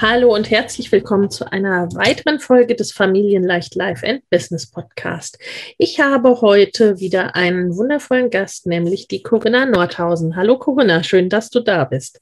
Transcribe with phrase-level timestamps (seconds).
[0.00, 5.40] Hallo und herzlich willkommen zu einer weiteren Folge des Familienleicht Life and Business Podcast.
[5.76, 10.36] Ich habe heute wieder einen wundervollen Gast, nämlich die Corinna Nordhausen.
[10.36, 12.20] Hallo Corinna, schön, dass du da bist.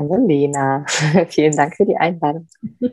[0.00, 0.84] Hallo Lena,
[1.28, 2.48] vielen Dank für die Einladung.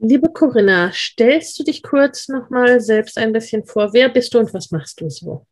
[0.00, 3.92] Liebe Corinna, stellst du dich kurz nochmal selbst ein bisschen vor?
[3.92, 5.46] Wer bist du und was machst du so?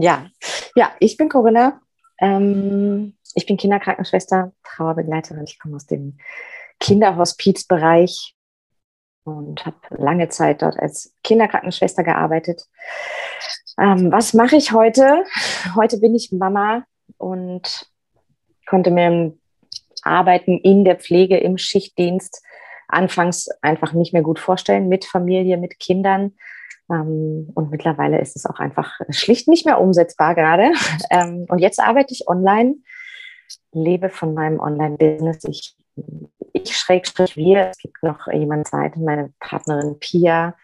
[0.00, 0.26] Ja,
[0.74, 1.80] ja, ich bin Corinna.
[2.18, 5.44] Ähm, ich bin Kinderkrankenschwester, Trauerbegleiterin.
[5.44, 6.18] Ich komme aus dem
[6.80, 8.34] Kinderhospizbereich
[9.24, 12.64] und habe lange Zeit dort als Kinderkrankenschwester gearbeitet.
[13.78, 15.24] Ähm, was mache ich heute?
[15.76, 16.84] Heute bin ich Mama
[17.18, 17.90] und
[18.66, 19.34] konnte mir
[20.02, 22.42] Arbeiten in der Pflege im Schichtdienst
[22.88, 26.32] anfangs einfach nicht mehr gut vorstellen mit Familie, mit Kindern.
[26.90, 30.72] Ähm, und mittlerweile ist es auch einfach schlicht nicht mehr umsetzbar gerade.
[31.10, 32.76] Ähm, und jetzt arbeite ich online
[33.72, 35.44] lebe von meinem Online-Business.
[35.44, 35.76] Ich,
[36.52, 40.56] ich schrägstrich wir, es gibt noch jemand Zeit, meine Partnerin Pia.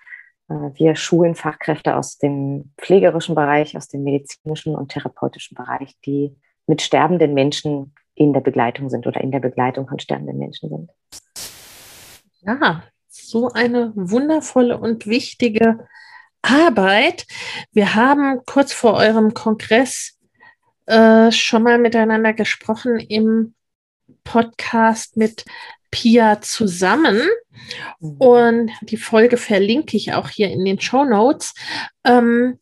[0.49, 6.37] Äh, wir schulen Fachkräfte aus dem pflegerischen Bereich, aus dem medizinischen und therapeutischen Bereich, die
[6.67, 10.91] mit sterbenden Menschen in der Begleitung sind oder in der Begleitung von sterbenden Menschen sind.
[12.41, 15.87] Ja, so eine wundervolle und wichtige
[16.43, 17.27] Arbeit.
[17.73, 20.19] Wir haben kurz vor eurem Kongress
[20.87, 23.55] äh, schon mal miteinander gesprochen im
[24.25, 25.45] Podcast mit
[25.91, 27.21] Pia zusammen.
[28.01, 28.17] Mhm.
[28.19, 31.55] Und die Folge verlinke ich auch hier in den Show Notes.
[32.05, 32.59] Ähm,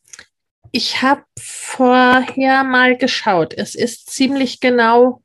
[0.72, 3.54] ich habe vorher mal geschaut.
[3.56, 5.22] Es ist ziemlich genau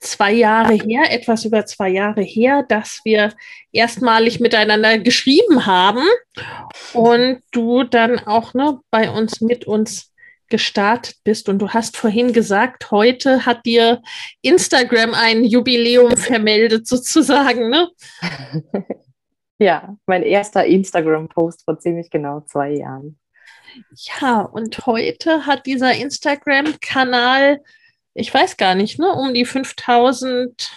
[0.00, 3.32] zwei Jahre her, etwas über zwei Jahre her, dass wir
[3.72, 6.04] erstmalig miteinander geschrieben haben
[6.92, 10.12] und du dann auch ne, bei uns mit uns
[10.48, 11.48] gestartet bist.
[11.48, 14.02] Und du hast vorhin gesagt, heute hat dir
[14.42, 17.88] Instagram ein Jubiläum vermeldet, sozusagen, ne?
[19.60, 23.18] Ja, mein erster Instagram-Post vor ziemlich genau zwei Jahren.
[24.20, 27.60] Ja, und heute hat dieser Instagram-Kanal,
[28.14, 30.70] ich weiß gar nicht, ne, um die 5000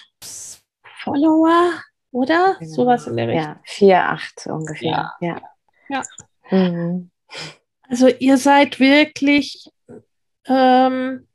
[0.84, 1.74] Follower,
[2.12, 2.56] oder?
[2.59, 2.74] Genau.
[2.74, 3.56] Sowas in der Richtung.
[3.80, 5.14] Ja, 4, ungefähr.
[5.22, 5.42] Ja.
[5.90, 6.03] ja.
[6.50, 6.58] ja.
[6.58, 7.12] Mhm.
[7.91, 9.69] Also ihr seid wirklich
[10.46, 11.28] ähm,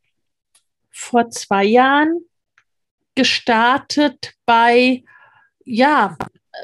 [0.91, 2.23] vor zwei Jahren
[3.15, 5.05] gestartet bei,
[5.67, 6.17] ja,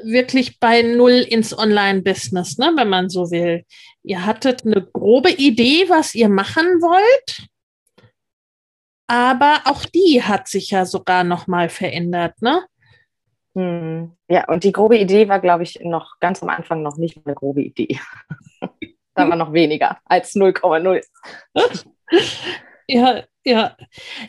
[0.02, 3.66] wirklich bei Null ins Online-Business, ne, wenn man so will.
[4.02, 7.48] Ihr hattet eine grobe Idee, was ihr machen wollt,
[9.06, 12.64] aber auch die hat sich ja sogar noch mal verändert, ne?
[13.54, 14.16] Hm.
[14.26, 17.34] Ja, und die grobe Idee war, glaube ich, noch ganz am Anfang noch nicht eine
[17.34, 18.00] grobe Idee.
[19.14, 21.02] Da war noch weniger als 0,0.
[22.88, 23.76] ja, ja.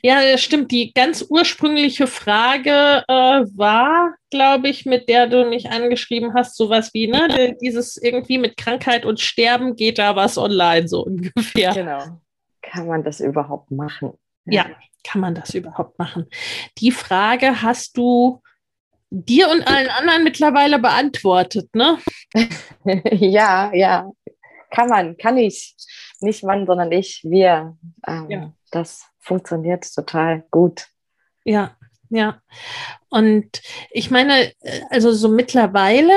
[0.02, 0.72] Ja, stimmt.
[0.72, 6.94] Die ganz ursprüngliche Frage äh, war, glaube ich, mit der du mich angeschrieben hast, sowas
[6.94, 11.74] wie, ne, dieses irgendwie mit Krankheit und Sterben geht da was online, so ungefähr.
[11.74, 12.22] Genau.
[12.62, 14.14] Kann man das überhaupt machen?
[14.46, 16.28] Ja, ja kann man das überhaupt machen?
[16.80, 18.42] Die Frage hast du
[19.10, 22.00] dir und allen anderen mittlerweile beantwortet, ne?
[22.86, 24.10] ja, ja
[24.74, 25.76] kann man, kann ich.
[26.20, 27.78] Nicht man, sondern ich, wir.
[28.08, 28.54] Ähm, ja.
[28.72, 30.88] Das funktioniert total gut.
[31.46, 31.78] Ja,
[32.10, 32.42] ja.
[33.10, 33.62] Und
[33.92, 36.14] ich meine, äh, also so mittlerweile,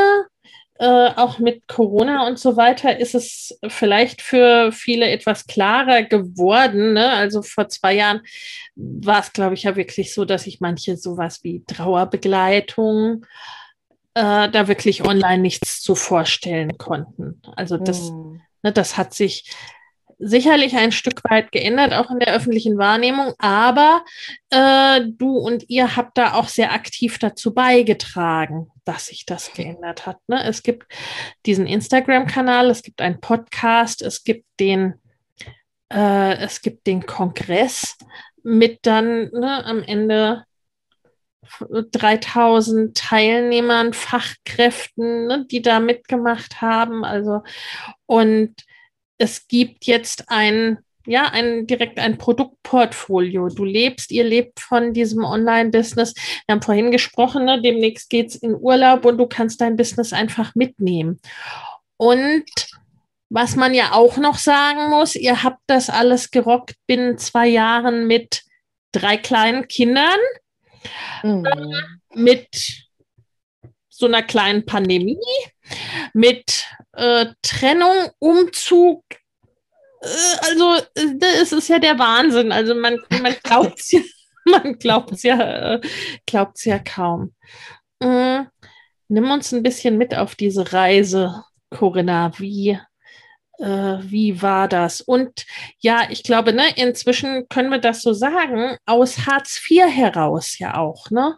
[0.79, 6.95] äh, auch mit Corona und so weiter, ist es vielleicht für viele etwas klarer geworden.
[6.95, 7.11] Ne?
[7.11, 8.23] Also vor zwei Jahren
[8.75, 13.27] war es, glaube ich, ja wirklich so, dass ich manche sowas wie Trauerbegleitung
[14.15, 17.43] äh, da wirklich online nichts zu vorstellen konnten.
[17.55, 18.41] Also das, mm.
[18.67, 19.51] Ne, das hat sich
[20.19, 24.03] sicherlich ein Stück weit geändert, auch in der öffentlichen Wahrnehmung, aber
[24.51, 30.07] äh, du und ihr habt da auch sehr aktiv dazu beigetragen, dass sich das geändert
[30.07, 30.19] hat.
[30.27, 30.43] Ne?
[30.45, 30.87] Es gibt
[31.45, 34.95] diesen Instagram-Kanal, es gibt einen Podcast, es gibt den,
[35.93, 37.97] äh, es gibt den Kongress
[38.43, 40.45] mit dann ne, am Ende
[41.61, 47.05] 3000 Teilnehmern, Fachkräften, ne, die da mitgemacht haben.
[47.05, 47.43] Also,
[48.07, 48.55] und
[49.19, 53.49] es gibt jetzt ein, ja, ein, direkt ein Produktportfolio.
[53.49, 56.15] Du lebst, ihr lebt von diesem Online-Business.
[56.47, 60.13] Wir haben vorhin gesprochen, ne, demnächst geht es in Urlaub und du kannst dein Business
[60.13, 61.21] einfach mitnehmen.
[61.97, 62.45] Und
[63.29, 68.07] was man ja auch noch sagen muss, ihr habt das alles gerockt binnen zwei Jahren
[68.07, 68.43] mit
[68.93, 70.19] drei kleinen Kindern,
[71.23, 71.47] mhm.
[72.15, 72.87] mit
[73.89, 75.19] so einer kleinen Pandemie,
[76.13, 79.03] mit äh, Trennung, Umzug.
[80.03, 80.07] Äh,
[80.43, 82.53] also, äh, das ist ja der Wahnsinn.
[82.53, 84.01] Also, man, man glaubt es ja,
[84.45, 85.81] man glaubt's ja, äh,
[86.27, 87.35] glaubt's ja kaum.
[88.01, 88.45] Äh,
[89.09, 92.33] nimm uns ein bisschen mit auf diese Reise, Corinna.
[92.39, 92.79] Wie,
[93.59, 95.01] äh, wie war das?
[95.01, 95.47] Und
[95.79, 100.77] ja, ich glaube, ne, inzwischen können wir das so sagen, aus Hartz IV heraus ja
[100.77, 101.37] auch, ne?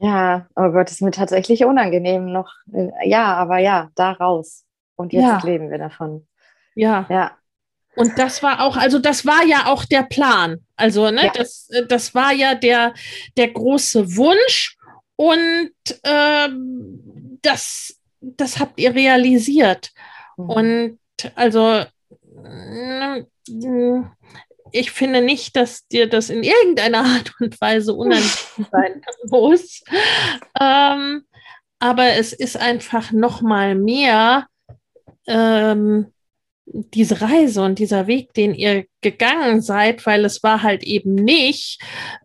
[0.00, 2.52] Ja, oh Gott, ist mir tatsächlich unangenehm noch.
[2.72, 4.64] Äh, ja, aber ja, da raus.
[4.94, 5.40] Und jetzt ja.
[5.44, 6.26] leben wir davon.
[6.74, 7.06] Ja.
[7.08, 7.36] Ja.
[7.96, 10.58] Und das war auch, also das war ja auch der Plan.
[10.76, 11.32] Also, ne, ja.
[11.34, 12.94] das, äh, das war ja der,
[13.36, 14.76] der große Wunsch.
[15.16, 15.72] Und
[16.04, 19.90] ähm, das, das habt ihr realisiert.
[20.38, 20.50] Mhm.
[20.50, 20.98] Und
[21.34, 21.84] also
[24.72, 29.82] ich finde nicht, dass dir das in irgendeiner Art und Weise unangenehm sein muss.
[30.60, 31.24] Ähm,
[31.80, 34.46] aber es ist einfach noch mal mehr
[35.26, 36.12] ähm,
[36.72, 41.80] diese Reise und dieser Weg, den ihr gegangen seid, weil es war halt eben nicht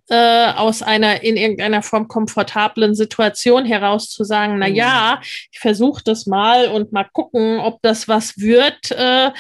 [0.10, 5.26] äh, aus einer in irgendeiner Form komfortablen Situation heraus zu sagen, na ja, mhm.
[5.52, 8.92] ich versuche das mal und mal gucken, ob das was wird.
[8.92, 9.32] Äh,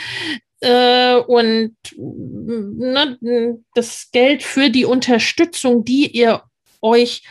[0.61, 6.43] äh, und ne, das Geld für die Unterstützung, die ihr
[6.81, 7.23] euch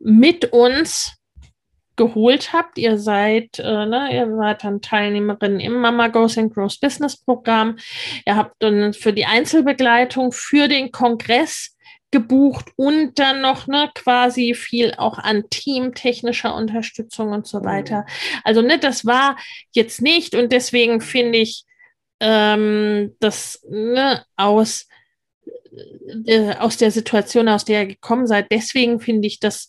[0.00, 1.12] mit uns
[1.96, 2.78] geholt habt.
[2.78, 7.76] Ihr seid, äh, ne, ihr wart dann Teilnehmerin im Mama Goes and Grows Business Programm.
[8.26, 11.74] Ihr habt dann für die Einzelbegleitung für den Kongress
[12.10, 18.02] gebucht und dann noch ne, quasi viel auch an teamtechnischer Unterstützung und so weiter.
[18.02, 18.40] Mhm.
[18.44, 19.36] Also ne, das war
[19.72, 21.64] jetzt nicht und deswegen finde ich,
[22.20, 24.86] ähm, das ne, aus,
[26.26, 28.46] äh, aus der Situation, aus der ihr gekommen seid.
[28.50, 29.68] Deswegen finde ich das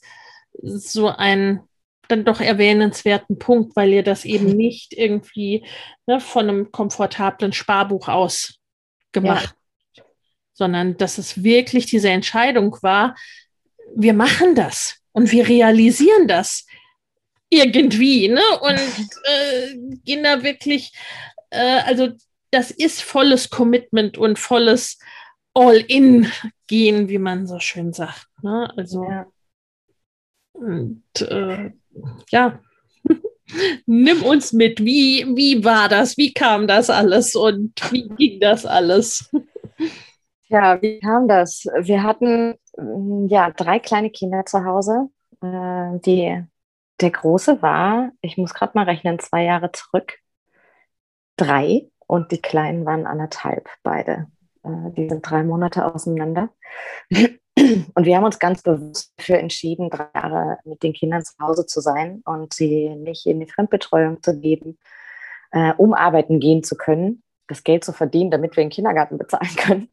[0.54, 1.62] so ein
[2.08, 5.66] dann doch erwähnenswerten Punkt, weil ihr das eben nicht irgendwie
[6.06, 8.60] ne, von einem komfortablen Sparbuch aus
[9.12, 9.56] gemacht,
[9.96, 10.04] ja.
[10.54, 13.16] sondern dass es wirklich diese Entscheidung war,
[13.96, 16.66] wir machen das und wir realisieren das
[17.50, 18.42] irgendwie, ne?
[18.62, 18.80] Und
[19.24, 20.94] äh, gehen da wirklich,
[21.50, 22.10] äh, also
[22.52, 24.98] das ist volles Commitment und volles
[25.54, 28.28] All-in-Gehen, wie man so schön sagt.
[28.42, 28.72] Ne?
[28.76, 29.26] Also, ja.
[30.54, 31.72] Und, äh,
[32.30, 32.60] ja,
[33.86, 34.80] nimm uns mit.
[34.80, 36.18] Wie, wie war das?
[36.18, 39.30] Wie kam das alles und wie ging das alles?
[40.48, 41.66] Ja, wie kam das?
[41.80, 42.56] Wir hatten
[43.28, 45.10] ja drei kleine Kinder zu Hause.
[45.42, 46.44] Äh, die,
[47.02, 50.20] der große war, ich muss gerade mal rechnen, zwei Jahre zurück.
[51.38, 54.28] Drei und die Kleinen waren anderthalb, beide.
[54.64, 56.50] Äh, die sind drei Monate auseinander.
[57.58, 61.66] Und wir haben uns ganz bewusst dafür entschieden, drei Jahre mit den Kindern zu Hause
[61.66, 64.78] zu sein und sie nicht in die Fremdbetreuung zu geben,
[65.52, 69.56] äh, um arbeiten gehen zu können, das Geld zu verdienen, damit wir den Kindergarten bezahlen
[69.58, 69.90] können.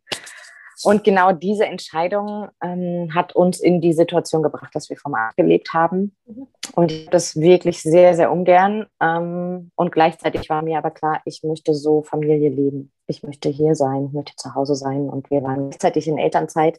[0.84, 5.36] Und genau diese Entscheidung ähm, hat uns in die Situation gebracht, dass wir vom Arzt
[5.36, 6.16] gelebt haben.
[6.26, 6.48] Mhm.
[6.74, 8.86] Und ich habe das wirklich sehr, sehr ungern.
[9.00, 12.90] Ähm, und gleichzeitig war mir aber klar, ich möchte so Familie leben.
[13.06, 15.08] Ich möchte hier sein, ich möchte zu Hause sein.
[15.08, 16.78] Und wir waren gleichzeitig in Elternzeit.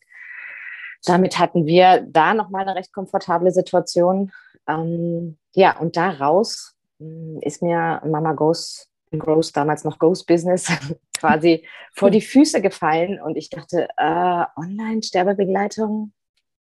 [1.06, 4.32] Damit hatten wir da nochmal eine recht komfortable Situation.
[4.68, 10.72] Ähm, ja, und daraus hm, ist mir Mama Goes Gross, damals noch Ghost Business,
[11.18, 13.22] quasi vor die Füße gefallen.
[13.22, 16.14] Und ich dachte, äh, Online-Sterbebegleitung,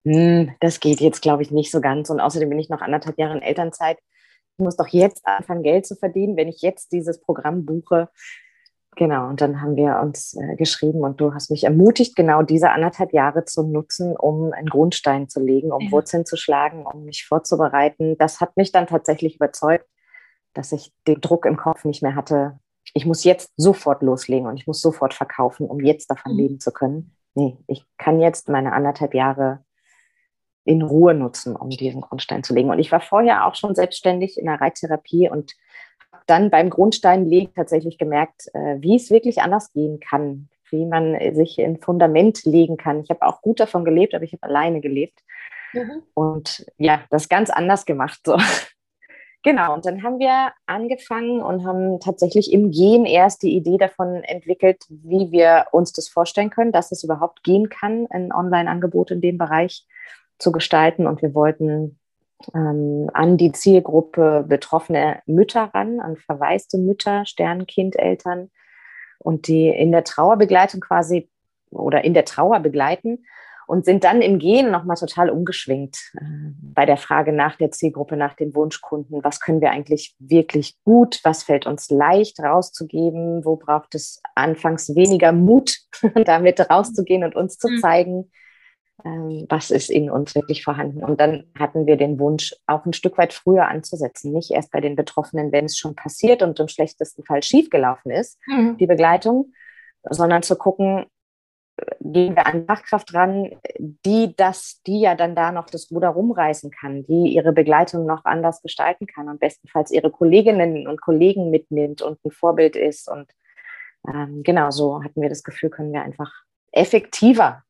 [0.04, 2.10] hm, das geht jetzt, glaube ich, nicht so ganz.
[2.10, 3.98] Und außerdem bin ich noch anderthalb Jahre in Elternzeit.
[4.56, 8.08] Ich muss doch jetzt anfangen, Geld zu verdienen, wenn ich jetzt dieses Programm buche.
[8.98, 12.70] Genau, und dann haben wir uns äh, geschrieben und du hast mich ermutigt, genau diese
[12.70, 15.92] anderthalb Jahre zu nutzen, um einen Grundstein zu legen, um ja.
[15.92, 18.18] Wurzeln zu schlagen, um mich vorzubereiten.
[18.18, 19.86] Das hat mich dann tatsächlich überzeugt,
[20.52, 22.58] dass ich den Druck im Kopf nicht mehr hatte,
[22.92, 26.38] ich muss jetzt sofort loslegen und ich muss sofort verkaufen, um jetzt davon mhm.
[26.38, 27.14] leben zu können.
[27.36, 29.64] Nee, ich kann jetzt meine anderthalb Jahre
[30.64, 32.70] in Ruhe nutzen, um diesen Grundstein zu legen.
[32.70, 35.54] Und ich war vorher auch schon selbstständig in der Reittherapie und
[36.28, 41.58] dann beim Grundsteinlegen tatsächlich gemerkt, äh, wie es wirklich anders gehen kann, wie man sich
[41.58, 43.00] in Fundament legen kann.
[43.00, 45.20] Ich habe auch gut davon gelebt, aber ich habe alleine gelebt.
[45.72, 46.02] Mhm.
[46.14, 48.20] Und ja, das ganz anders gemacht.
[48.24, 48.36] So.
[49.44, 54.24] Genau, und dann haben wir angefangen und haben tatsächlich im Gehen erst die Idee davon
[54.24, 59.20] entwickelt, wie wir uns das vorstellen können, dass es überhaupt gehen kann, ein Online-Angebot in
[59.20, 59.86] dem Bereich
[60.38, 61.06] zu gestalten.
[61.06, 61.97] Und wir wollten
[62.54, 68.50] ähm, an die Zielgruppe betroffene Mütter ran, an verwaiste Mütter, Sternenkindeltern
[69.18, 71.28] und die in der Trauerbegleitung quasi
[71.70, 73.24] oder in der Trauer begleiten
[73.68, 76.24] und sind dann im Gehen nochmal total umgeschwingt äh,
[76.62, 79.22] bei der Frage nach der Zielgruppe, nach den Wunschkunden.
[79.22, 81.20] Was können wir eigentlich wirklich gut?
[81.22, 83.44] Was fällt uns leicht rauszugeben?
[83.44, 85.76] Wo braucht es anfangs weniger Mut,
[86.24, 87.78] damit rauszugehen und uns zu mhm.
[87.80, 88.30] zeigen,
[89.04, 91.04] was ist in uns wirklich vorhanden?
[91.04, 94.32] Und dann hatten wir den Wunsch, auch ein Stück weit früher anzusetzen.
[94.32, 98.38] Nicht erst bei den Betroffenen, wenn es schon passiert und im schlechtesten Fall schiefgelaufen ist,
[98.46, 98.76] mhm.
[98.76, 99.52] die Begleitung,
[100.02, 101.06] sondern zu gucken,
[102.00, 106.70] gehen wir an Fachkraft ran, die das, die ja dann da noch das Ruder rumreißen
[106.70, 112.02] kann, die ihre Begleitung noch anders gestalten kann und bestenfalls ihre Kolleginnen und Kollegen mitnimmt
[112.02, 113.08] und ein Vorbild ist.
[113.08, 113.30] Und
[114.08, 116.32] ähm, genau so hatten wir das Gefühl, können wir einfach
[116.72, 117.62] effektiver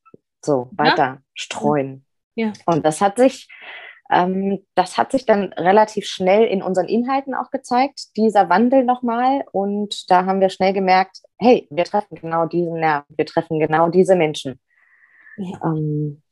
[0.45, 1.18] so weiter ja.
[1.35, 2.04] streuen.
[2.35, 2.52] Ja.
[2.66, 3.49] Und das hat sich
[4.11, 9.45] ähm, das hat sich dann relativ schnell in unseren Inhalten auch gezeigt, dieser Wandel nochmal.
[9.52, 13.88] Und da haben wir schnell gemerkt, hey, wir treffen genau diesen Nerv, wir treffen genau
[13.88, 14.61] diese Menschen.
[15.37, 15.59] Ja.
[15.62, 16.23] Ähm,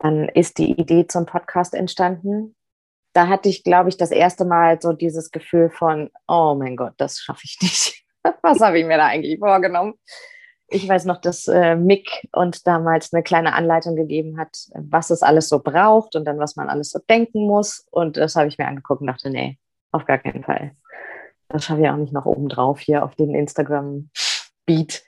[0.00, 2.56] dann ist die Idee zum Podcast entstanden.
[3.12, 6.94] Da hatte ich, glaube ich, das erste Mal so dieses Gefühl von, oh mein Gott,
[6.98, 8.04] das schaffe ich nicht.
[8.42, 9.94] Was habe ich mir da eigentlich vorgenommen?
[10.70, 15.22] Ich weiß noch, dass äh, Mick uns damals eine kleine Anleitung gegeben hat, was es
[15.22, 17.86] alles so braucht und dann, was man alles so denken muss.
[17.90, 19.58] Und das habe ich mir angeguckt und dachte, nee,
[19.92, 20.72] auf gar keinen Fall.
[21.48, 25.02] Das schaffe ich auch nicht noch oben drauf hier auf den Instagram-Beat.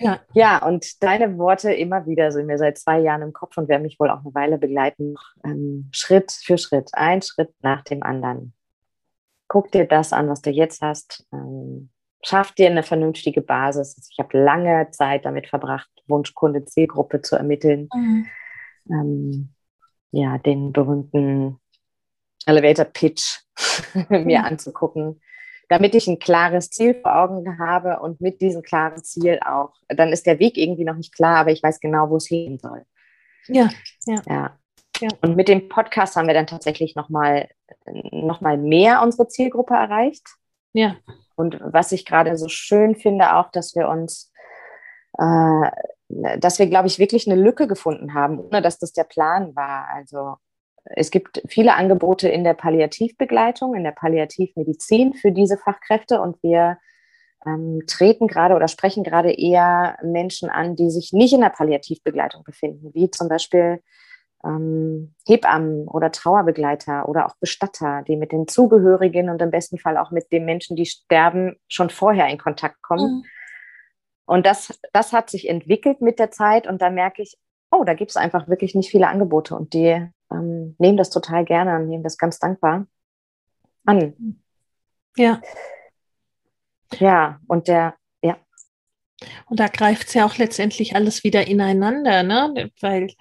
[0.00, 0.20] Ja.
[0.32, 3.82] ja, und deine Worte immer wieder sind mir seit zwei Jahren im Kopf und werden
[3.82, 5.16] mich wohl auch eine Weile begleiten.
[5.44, 8.52] Ähm, Schritt für Schritt, ein Schritt nach dem anderen.
[9.48, 11.26] Guck dir das an, was du jetzt hast.
[11.32, 11.90] Ähm,
[12.22, 13.96] schaff dir eine vernünftige Basis.
[13.96, 17.88] Also ich habe lange Zeit damit verbracht, Wunschkunde, Zielgruppe zu ermitteln.
[17.94, 18.26] Mhm.
[18.90, 19.54] Ähm,
[20.10, 21.60] ja, den berühmten
[22.46, 23.40] Elevator Pitch
[24.08, 24.44] mir mhm.
[24.44, 25.20] anzugucken,
[25.68, 30.12] damit ich ein klares Ziel vor Augen habe und mit diesem klaren Ziel auch, dann
[30.12, 32.84] ist der Weg irgendwie noch nicht klar, aber ich weiß genau, wo es hin soll.
[33.48, 33.68] Ja,
[34.06, 34.22] ja.
[34.26, 34.58] ja.
[35.00, 35.08] ja.
[35.20, 37.48] Und mit dem Podcast haben wir dann tatsächlich nochmal
[38.10, 40.26] noch mal mehr unsere Zielgruppe erreicht.
[40.72, 40.96] Ja.
[41.38, 44.32] Und was ich gerade so schön finde, auch, dass wir uns,
[45.18, 45.70] äh,
[46.38, 49.86] dass wir, glaube ich, wirklich eine Lücke gefunden haben, ohne dass das der Plan war.
[49.94, 50.34] Also
[50.84, 56.78] es gibt viele Angebote in der Palliativbegleitung, in der Palliativmedizin für diese Fachkräfte und wir
[57.46, 62.42] ähm, treten gerade oder sprechen gerade eher Menschen an, die sich nicht in der Palliativbegleitung
[62.42, 63.80] befinden, wie zum Beispiel
[64.44, 69.96] ähm, Hebammen oder Trauerbegleiter oder auch Bestatter, die mit den Zugehörigen und im besten Fall
[69.96, 73.18] auch mit den Menschen, die sterben, schon vorher in Kontakt kommen.
[73.18, 73.24] Mhm.
[74.26, 77.38] Und das, das hat sich entwickelt mit der Zeit und da merke ich,
[77.70, 81.44] oh, da gibt es einfach wirklich nicht viele Angebote und die ähm, nehmen das total
[81.44, 82.86] gerne an, nehmen das ganz dankbar
[83.84, 84.40] an.
[85.16, 85.40] Ja.
[86.98, 88.36] Ja, und der, ja.
[89.46, 92.70] Und da greift es ja auch letztendlich alles wieder ineinander, ne?
[92.80, 93.12] Weil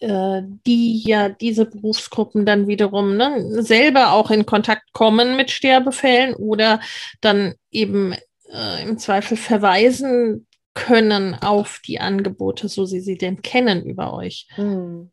[0.00, 6.80] die ja diese Berufsgruppen dann wiederum ne, selber auch in Kontakt kommen mit Sterbefällen oder
[7.20, 8.14] dann eben
[8.52, 14.48] äh, im Zweifel verweisen können auf die Angebote, so sie sie denn kennen über euch.
[14.56, 15.10] Hm.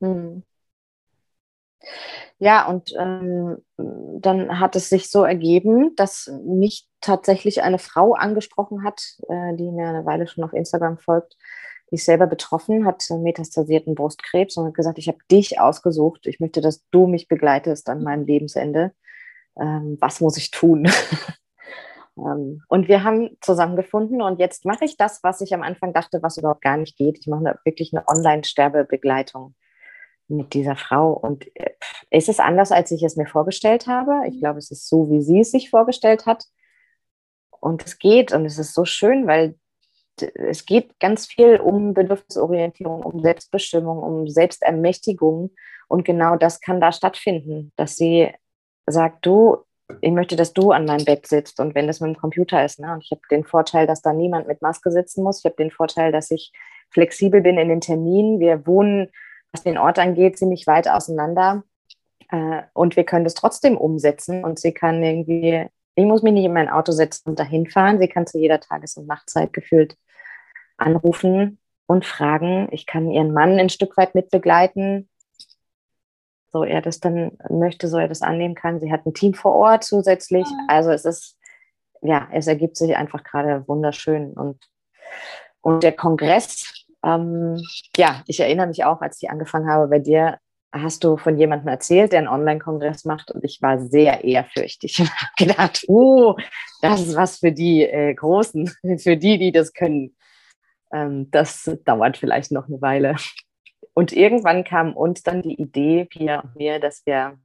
[0.00, 0.42] Hm.
[2.38, 8.84] Ja, und ähm, dann hat es sich so ergeben, dass mich tatsächlich eine Frau angesprochen
[8.84, 11.36] hat, äh, die mir eine Weile schon auf Instagram folgt,
[11.94, 16.26] die ist selber betroffen, hat metastasierten Brustkrebs und hat gesagt, ich habe dich ausgesucht.
[16.26, 18.92] Ich möchte, dass du mich begleitest an meinem Lebensende.
[19.56, 20.90] Ähm, was muss ich tun?
[22.18, 26.20] ähm, und wir haben zusammengefunden und jetzt mache ich das, was ich am Anfang dachte,
[26.20, 27.20] was überhaupt gar nicht geht.
[27.20, 29.54] Ich mache wirklich eine Online-Sterbebegleitung
[30.26, 31.12] mit dieser Frau.
[31.12, 31.74] Und äh,
[32.10, 34.22] es ist anders, als ich es mir vorgestellt habe.
[34.26, 36.44] Ich glaube, es ist so, wie sie es sich vorgestellt hat.
[37.60, 39.54] Und es geht und es ist so schön, weil
[40.22, 45.50] es geht ganz viel um Bedürfnisorientierung, um Selbstbestimmung, um Selbstermächtigung.
[45.88, 48.30] Und genau das kann da stattfinden, dass sie
[48.86, 49.58] sagt, du,
[50.00, 52.80] ich möchte, dass du an meinem Bett sitzt und wenn das mit dem Computer ist.
[52.80, 52.92] Ne?
[52.92, 55.40] Und ich habe den Vorteil, dass da niemand mit Maske sitzen muss.
[55.40, 56.52] Ich habe den Vorteil, dass ich
[56.90, 58.40] flexibel bin in den Terminen.
[58.40, 59.10] Wir wohnen,
[59.52, 61.64] was den Ort angeht, ziemlich weit auseinander.
[62.30, 64.44] Äh, und wir können das trotzdem umsetzen.
[64.44, 67.98] Und sie kann irgendwie, ich muss mich nicht in mein Auto setzen und dahin fahren.
[67.98, 69.96] Sie kann zu jeder Tages- und Nachtzeit gefühlt
[70.76, 72.68] anrufen und fragen.
[72.72, 75.08] Ich kann ihren Mann ein Stück weit mitbegleiten
[76.54, 78.78] so er das dann möchte, so er das annehmen kann.
[78.78, 80.46] Sie hat ein Team vor Ort zusätzlich.
[80.68, 81.36] Also es ist,
[82.00, 84.32] ja, es ergibt sich einfach gerade wunderschön.
[84.34, 84.62] Und,
[85.62, 87.60] und der Kongress, ähm,
[87.96, 90.38] ja, ich erinnere mich auch, als ich angefangen habe bei dir,
[90.74, 95.10] hast du von jemandem erzählt, der einen Online-Kongress macht und ich war sehr ehrfürchtig und
[95.10, 96.36] habe gedacht, oh,
[96.82, 100.16] das ist was für die äh, Großen, für die, die das können.
[100.92, 103.16] Ähm, das dauert vielleicht noch eine Weile.
[103.94, 107.38] Und irgendwann kam uns dann die Idee, Pia und mir, dass wir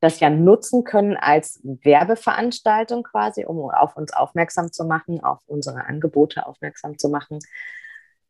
[0.00, 5.86] das ja nutzen können als Werbeveranstaltung quasi, um auf uns aufmerksam zu machen, auf unsere
[5.86, 7.38] Angebote aufmerksam zu machen.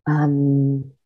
[0.06, 0.97] Ähm,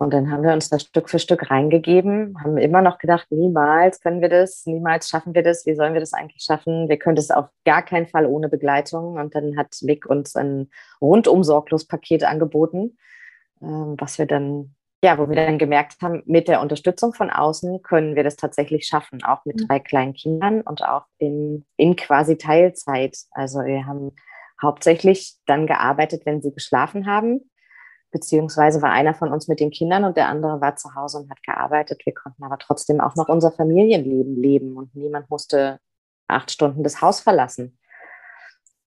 [0.00, 4.00] und dann haben wir uns das Stück für Stück reingegeben, haben immer noch gedacht, niemals
[4.00, 6.88] können wir das, niemals schaffen wir das, wie sollen wir das eigentlich schaffen?
[6.88, 9.18] Wir können das auf gar keinen Fall ohne Begleitung.
[9.18, 10.70] Und dann hat Vic uns ein
[11.02, 12.96] rundum sorglos Paket angeboten,
[13.60, 17.82] ähm, was wir dann ja, wo wir dann gemerkt haben, mit der Unterstützung von außen
[17.82, 22.36] können wir das tatsächlich schaffen, auch mit drei kleinen Kindern und auch in, in quasi
[22.36, 23.16] Teilzeit.
[23.32, 24.12] Also wir haben
[24.62, 27.49] hauptsächlich dann gearbeitet, wenn sie geschlafen haben,
[28.10, 31.30] beziehungsweise war einer von uns mit den Kindern und der andere war zu Hause und
[31.30, 32.04] hat gearbeitet.
[32.04, 35.78] Wir konnten aber trotzdem auch noch unser Familienleben leben und niemand musste
[36.28, 37.78] acht Stunden das Haus verlassen.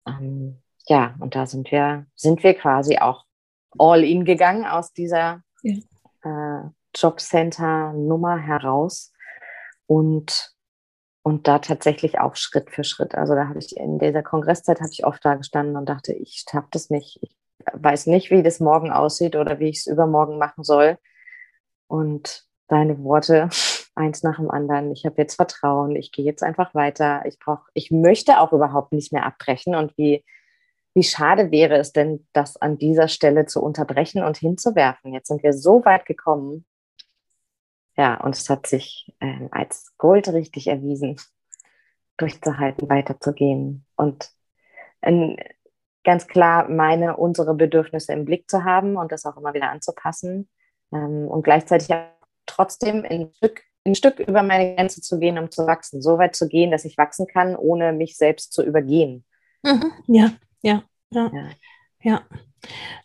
[0.07, 3.25] Ähm, ja, und da sind wir, sind wir quasi auch
[3.79, 5.75] all in gegangen aus dieser ja
[6.27, 9.13] äh, Jobcenter-Nummer heraus
[9.87, 10.55] und,
[11.23, 13.15] und da tatsächlich auch Schritt für Schritt.
[13.15, 16.45] Also da habe ich in dieser Kongresszeit habe ich oft da gestanden und dachte, ich
[16.49, 17.19] schaffe das nicht.
[17.23, 17.36] Ich
[17.73, 20.99] weiß nicht, wie das morgen aussieht oder wie ich es übermorgen machen soll.
[21.89, 23.49] Und deine Worte,
[23.95, 24.93] eins nach dem anderen.
[24.93, 25.97] Ich habe jetzt Vertrauen.
[25.97, 27.23] Ich gehe jetzt einfach weiter.
[27.27, 29.75] Ich brauche, ich möchte auch überhaupt nicht mehr abbrechen.
[29.75, 30.25] Und wie
[30.97, 35.13] wie schade wäre es denn, das an dieser Stelle zu unterbrechen und hinzuwerfen?
[35.13, 36.65] Jetzt sind wir so weit gekommen.
[37.99, 41.21] Ja, und es hat sich äh, als Gold richtig erwiesen,
[42.17, 44.31] durchzuhalten, weiterzugehen und
[45.03, 45.37] äh,
[46.07, 50.49] ganz klar meine, unsere Bedürfnisse im Blick zu haben und das auch immer wieder anzupassen
[50.93, 51.89] ähm, und gleichzeitig
[52.47, 56.37] trotzdem ein Stück, ein Stück über meine Grenze zu gehen, um zu wachsen, so weit
[56.37, 59.25] zu gehen, dass ich wachsen kann, ohne mich selbst zu übergehen.
[59.65, 60.31] Mhm, ja,
[60.63, 61.31] ja, ja,
[62.01, 62.23] ja.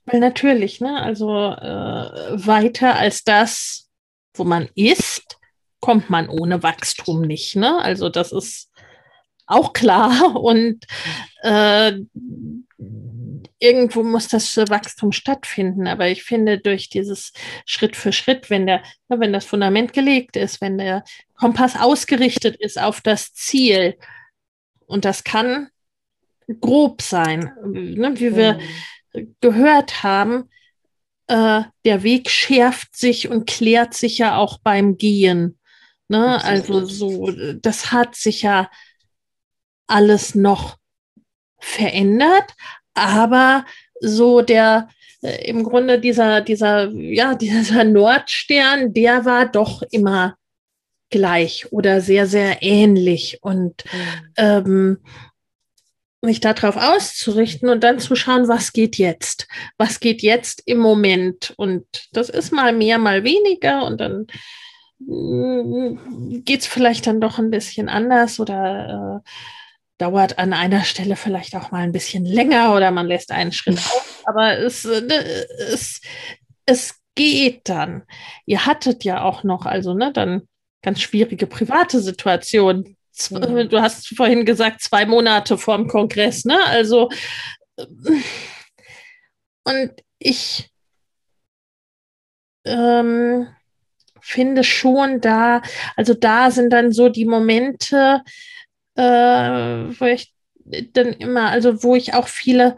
[0.06, 3.90] Weil natürlich, ne, also äh, weiter als das,
[4.36, 5.40] wo man ist,
[5.80, 7.56] kommt man ohne Wachstum nicht.
[7.56, 7.82] Ne?
[7.82, 8.71] Also das ist
[9.52, 10.86] auch klar und
[11.44, 11.94] äh,
[13.60, 15.88] irgendwo muss das Wachstum stattfinden.
[15.88, 17.32] Aber ich finde, durch dieses
[17.66, 21.04] Schritt für Schritt, wenn der, wenn das Fundament gelegt ist, wenn der
[21.36, 23.96] Kompass ausgerichtet ist auf das Ziel,
[24.92, 25.70] und das kann
[26.60, 27.54] grob sein.
[27.66, 28.12] Ne?
[28.16, 28.60] Wie wir
[29.14, 29.36] mhm.
[29.40, 30.50] gehört haben,
[31.28, 35.58] äh, der Weg schärft sich und klärt sich ja auch beim Gehen.
[36.10, 36.44] Ne?
[36.44, 38.70] Also so, das hat sich ja
[39.92, 40.78] alles noch
[41.60, 42.54] verändert,
[42.94, 43.66] aber
[44.00, 44.90] so der
[45.22, 50.36] äh, im Grunde dieser, dieser, ja, dieser Nordstern, der war doch immer
[51.10, 53.40] gleich oder sehr, sehr ähnlich.
[53.42, 54.34] Und mhm.
[54.38, 54.98] ähm,
[56.24, 59.48] mich darauf auszurichten und dann zu schauen, was geht jetzt?
[59.78, 61.54] Was geht jetzt im Moment?
[61.58, 64.28] Und das ist mal mehr, mal weniger und dann
[65.00, 69.30] mm, geht es vielleicht dann doch ein bisschen anders oder äh,
[70.02, 73.78] dauert an einer Stelle vielleicht auch mal ein bisschen länger oder man lässt einen Schritt
[73.78, 74.24] auf.
[74.26, 75.02] Aber es, äh,
[75.72, 76.02] es,
[76.66, 78.04] es geht dann.
[78.46, 80.48] Ihr hattet ja auch noch, also ne, dann
[80.82, 82.98] ganz schwierige private Situationen,
[83.30, 83.70] Mhm.
[83.70, 86.58] du hast vorhin gesagt, zwei Monate vorm Kongress, ne?
[86.66, 87.10] Also,
[89.64, 90.72] und ich
[92.66, 93.48] ähm,
[94.22, 95.62] finde schon da,
[95.96, 98.22] also da sind dann so die Momente,
[99.02, 100.34] äh, wo ich
[100.94, 102.78] dann immer, also wo ich auch viele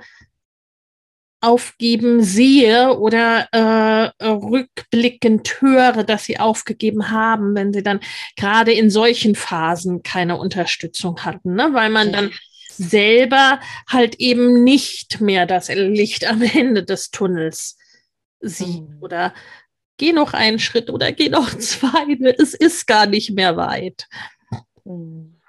[1.41, 7.99] aufgeben sehe oder äh, rückblickend höre, dass sie aufgegeben haben, wenn sie dann
[8.37, 11.69] gerade in solchen Phasen keine Unterstützung hatten, ne?
[11.73, 12.31] weil man dann
[12.69, 13.59] selber
[13.89, 17.77] halt eben nicht mehr das Licht am Ende des Tunnels
[18.39, 18.97] sieht mhm.
[19.01, 19.33] oder
[19.97, 24.07] geh noch einen Schritt oder geh noch zwei, es ist gar nicht mehr weit.
[24.85, 25.41] Mhm.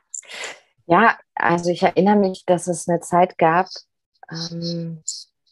[0.86, 3.68] Ja, also ich erinnere mich, dass es eine Zeit gab,
[4.30, 5.02] ähm,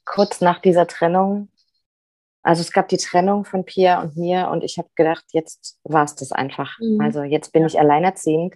[0.05, 1.49] kurz nach dieser Trennung.
[2.43, 6.05] Also es gab die Trennung von Pia und mir und ich habe gedacht, jetzt war
[6.05, 6.79] es das einfach.
[6.81, 7.01] Mhm.
[7.01, 8.55] Also jetzt bin ich alleinerziehend.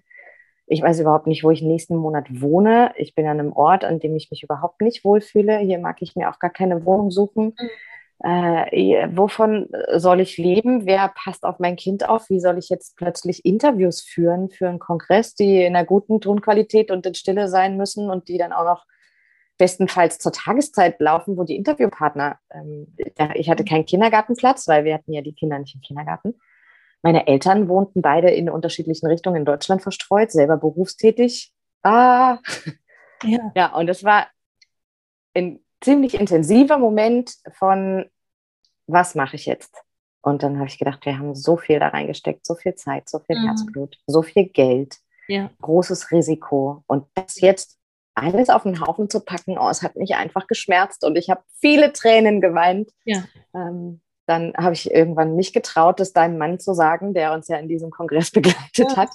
[0.67, 2.93] Ich weiß überhaupt nicht, wo ich nächsten Monat wohne.
[2.97, 5.59] Ich bin an einem Ort, an dem ich mich überhaupt nicht wohlfühle.
[5.59, 7.55] Hier mag ich mir auch gar keine Wohnung suchen.
[7.59, 7.71] Mhm.
[8.21, 10.87] Äh, wovon soll ich leben?
[10.87, 12.31] Wer passt auf mein Kind auf?
[12.31, 16.91] Wie soll ich jetzt plötzlich Interviews führen für einen Kongress, die in einer guten Tonqualität
[16.91, 18.87] und in Stille sein müssen und die dann auch noch
[19.59, 22.95] bestenfalls zur Tageszeit laufen, wo die Interviewpartner, ähm,
[23.35, 26.35] ich hatte keinen Kindergartenplatz, weil wir hatten ja die Kinder nicht im Kindergarten.
[27.03, 31.53] Meine Eltern wohnten beide in unterschiedlichen Richtungen in Deutschland verstreut, selber berufstätig.
[31.83, 32.39] Ah,
[33.23, 34.27] ja, ja und es war
[35.35, 38.07] ein ziemlich intensiver Moment von,
[38.89, 39.73] was mache ich jetzt?
[40.21, 43.21] Und dann habe ich gedacht, wir haben so viel da reingesteckt, so viel Zeit, so
[43.21, 43.47] viel mhm.
[43.47, 44.97] Herzblut, so viel Geld,
[45.29, 45.49] ja.
[45.63, 46.83] großes Risiko.
[46.89, 47.79] Und das jetzt
[48.17, 51.43] alles auf den Haufen zu packen, oh, es hat mich einfach geschmerzt und ich habe
[51.61, 52.91] viele Tränen geweint.
[53.05, 53.23] Ja.
[53.55, 57.59] Ähm, dann habe ich irgendwann nicht getraut, das deinem Mann zu sagen, der uns ja
[57.59, 58.97] in diesem Kongress begleitet ja.
[58.97, 59.11] hat.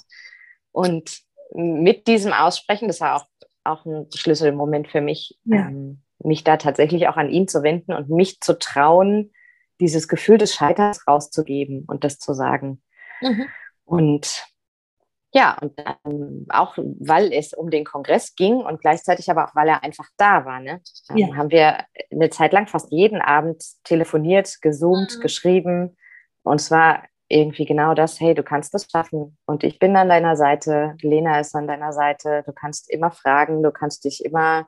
[0.70, 1.20] Und
[1.52, 3.26] mit diesem Aussprechen, das war auch,
[3.62, 5.68] auch ein Schlüsselmoment für mich, ja.
[5.68, 9.32] ähm, mich da tatsächlich auch an ihn zu wenden und mich zu trauen,
[9.80, 12.82] dieses Gefühl des Scheiterns rauszugeben und das zu sagen.
[13.20, 13.46] Mhm.
[13.84, 14.46] Und
[15.34, 19.68] ja, und dann auch, weil es um den Kongress ging und gleichzeitig aber auch, weil
[19.68, 20.82] er einfach da war, ne,
[21.14, 21.34] ja.
[21.34, 25.20] haben wir eine Zeit lang fast jeden Abend telefoniert, gezoomt, mhm.
[25.22, 25.96] geschrieben.
[26.42, 30.36] Und zwar irgendwie genau das, hey, du kannst das schaffen und ich bin an deiner
[30.36, 34.66] Seite, Lena ist an deiner Seite, du kannst immer fragen, du kannst dich immer,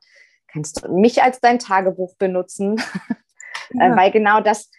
[0.55, 2.77] kannst mich als dein Tagebuch benutzen,
[3.75, 3.93] ja.
[3.93, 4.71] äh, weil genau das,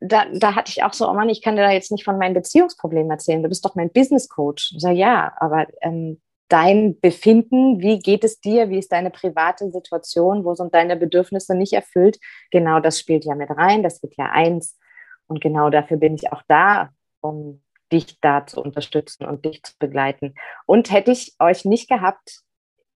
[0.00, 2.18] da, da hatte ich auch so, oh Mann, ich kann dir da jetzt nicht von
[2.18, 3.42] meinen Beziehungsproblemen erzählen.
[3.42, 4.72] Du bist doch mein Business Coach.
[4.76, 9.70] Ich sage, ja, aber ähm, dein Befinden, wie geht es dir, wie ist deine private
[9.70, 12.18] Situation, wo sind deine Bedürfnisse nicht erfüllt,
[12.50, 14.78] genau das spielt ja mit rein, das wird ja eins.
[15.26, 19.74] Und genau dafür bin ich auch da, um dich da zu unterstützen und dich zu
[19.78, 20.34] begleiten.
[20.66, 22.42] Und hätte ich euch nicht gehabt,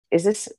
[0.10, 0.58] ist es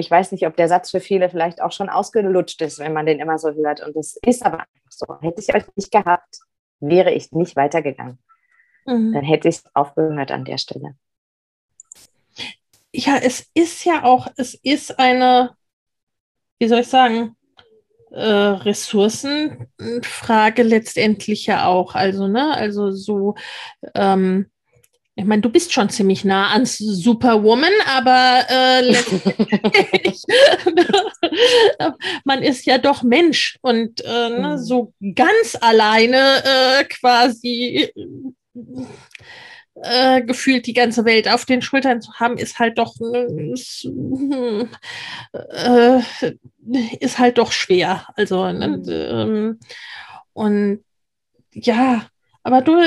[0.00, 3.06] ich weiß nicht, ob der Satz für viele vielleicht auch schon ausgelutscht ist, wenn man
[3.06, 3.80] den immer so hört.
[3.80, 5.06] Und es ist aber einfach so.
[5.20, 6.40] Hätte ich euch nicht gehabt,
[6.80, 8.18] wäre ich nicht weitergegangen.
[8.86, 9.12] Mhm.
[9.12, 10.96] Dann hätte ich aufgehört an der Stelle.
[12.92, 15.54] Ja, es ist ja auch, es ist eine,
[16.58, 17.36] wie soll ich sagen,
[18.10, 21.94] äh, Ressourcenfrage letztendlich ja auch.
[21.94, 23.36] Also, ne, also so,
[23.94, 24.50] ähm,
[25.20, 28.94] ich meine, du bist schon ziemlich nah ans Superwoman, aber äh,
[32.24, 34.58] man ist ja doch Mensch und äh, ne, mhm.
[34.58, 37.92] so ganz alleine äh, quasi
[39.74, 43.52] äh, gefühlt die ganze Welt auf den Schultern zu haben, ist halt doch äh,
[46.98, 48.06] ist halt doch schwer.
[48.16, 48.84] Also ne, mhm.
[48.88, 49.60] ähm,
[50.32, 50.82] und
[51.52, 52.06] ja,
[52.42, 52.80] aber du,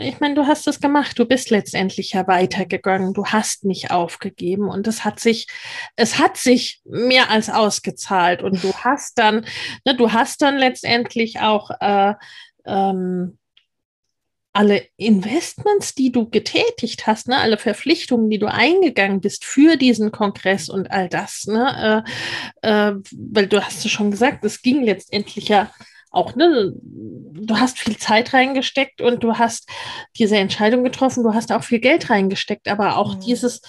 [0.00, 1.18] ich meine, du hast es gemacht.
[1.18, 3.14] Du bist letztendlich ja weitergegangen.
[3.14, 5.46] Du hast nicht aufgegeben und es hat sich,
[5.94, 8.42] es hat sich mehr als ausgezahlt.
[8.42, 9.46] Und du hast dann,
[9.84, 12.14] ne, du hast dann letztendlich auch äh,
[12.66, 13.38] ähm,
[14.56, 20.10] alle Investments, die du getätigt hast, ne, alle Verpflichtungen, die du eingegangen bist für diesen
[20.12, 22.04] Kongress und all das, ne,
[22.62, 25.70] äh, äh, weil du hast es schon gesagt, es ging letztendlich ja
[26.16, 29.68] auch, ne, du hast viel Zeit reingesteckt und du hast
[30.18, 33.20] diese Entscheidung getroffen, du hast auch viel Geld reingesteckt, aber auch mhm.
[33.20, 33.60] dieses,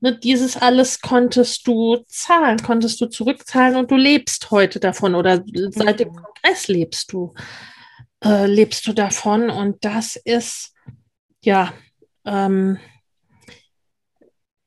[0.00, 5.42] ne, dieses alles konntest du zahlen, konntest du zurückzahlen und du lebst heute davon oder
[5.70, 6.16] seit dem mhm.
[6.16, 7.34] Kongress lebst du,
[8.24, 10.72] äh, lebst du davon und das ist,
[11.42, 11.72] ja,
[12.24, 12.78] ähm,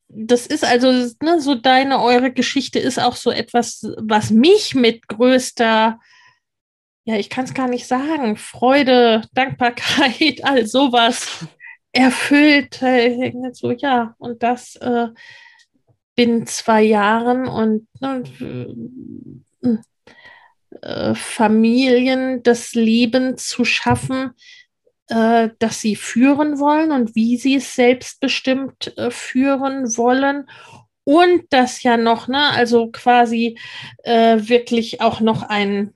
[0.09, 5.07] das ist also ne, so deine, eure Geschichte ist auch so etwas, was mich mit
[5.07, 5.99] größter
[7.09, 11.47] ja, ich kann es gar nicht sagen, Freude, Dankbarkeit, all sowas.
[11.91, 12.83] Erfüllt.
[12.83, 15.07] Äh, so, ja, und das äh,
[16.15, 18.23] binnen zwei Jahren und ne,
[20.83, 24.33] äh, Familien das Leben zu schaffen,
[25.07, 30.47] äh, dass sie führen wollen und wie sie es selbstbestimmt äh, führen wollen.
[31.05, 33.57] Und das ja noch, ne, also quasi
[34.03, 35.95] äh, wirklich auch noch ein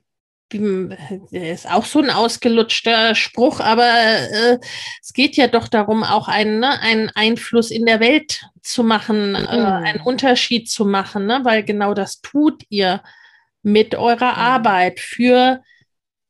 [0.52, 4.58] ist auch so ein ausgelutschter Spruch, aber äh,
[5.02, 9.30] es geht ja doch darum, auch einen, ne, einen Einfluss in der Welt zu machen,
[9.30, 9.36] mhm.
[9.36, 11.40] äh, einen Unterschied zu machen, ne?
[11.42, 13.02] weil genau das tut ihr
[13.62, 14.38] mit eurer mhm.
[14.38, 15.62] Arbeit für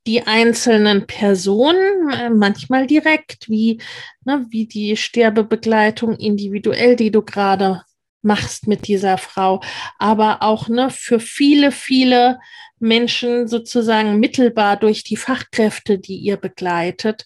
[0.07, 3.81] die einzelnen Personen, äh, manchmal direkt, wie,
[4.25, 7.83] ne, wie die Sterbebegleitung individuell, die du gerade
[8.23, 9.61] machst mit dieser Frau,
[9.99, 12.39] aber auch ne, für viele, viele
[12.85, 17.25] Menschen sozusagen mittelbar durch die Fachkräfte, die ihr begleitet.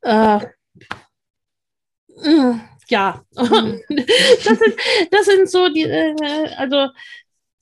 [0.00, 0.38] Äh,
[2.16, 3.82] mm, ja, mhm.
[3.88, 4.74] das, sind,
[5.10, 6.88] das sind so die, äh, also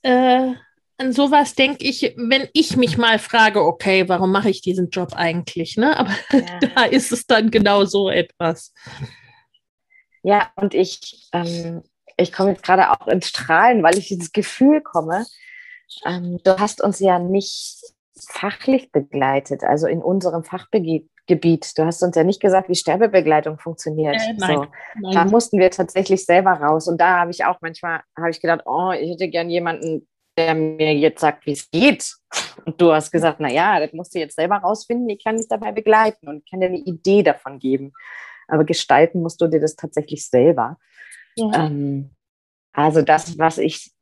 [0.03, 0.55] äh,
[0.99, 5.15] an sowas denke ich, wenn ich mich mal frage, okay, warum mache ich diesen Job
[5.15, 5.79] eigentlich?
[5.79, 5.99] Ne?
[5.99, 6.59] Aber ja.
[6.75, 8.75] da ist es dann genau so etwas.
[10.23, 11.83] Ja, und ich, ähm,
[12.19, 15.25] ich komme jetzt gerade auch ins Strahlen, weil ich ins Gefühl komme.
[16.07, 17.95] Ähm, du hast uns ja nicht
[18.29, 21.09] fachlich begleitet, also in unserem Fachgebiet.
[21.27, 24.17] Du hast uns ja nicht gesagt, wie Sterbebegleitung funktioniert.
[24.17, 24.67] Äh, nein, so.
[25.01, 25.15] nein.
[25.15, 26.89] Da mussten wir tatsächlich selber raus.
[26.89, 30.55] Und da habe ich auch manchmal habe ich gedacht, oh, ich hätte gern jemanden, der
[30.55, 32.15] mir jetzt sagt, wie es geht.
[32.65, 35.73] Und du hast gesagt, naja, das musst du jetzt selber rausfinden, ich kann dich dabei
[35.73, 37.93] begleiten und kann dir eine Idee davon geben.
[38.49, 40.79] Aber gestalten musst du dir das tatsächlich selber.
[41.37, 41.67] Ja.
[41.67, 42.11] Ähm,
[42.73, 43.93] also das, was ich,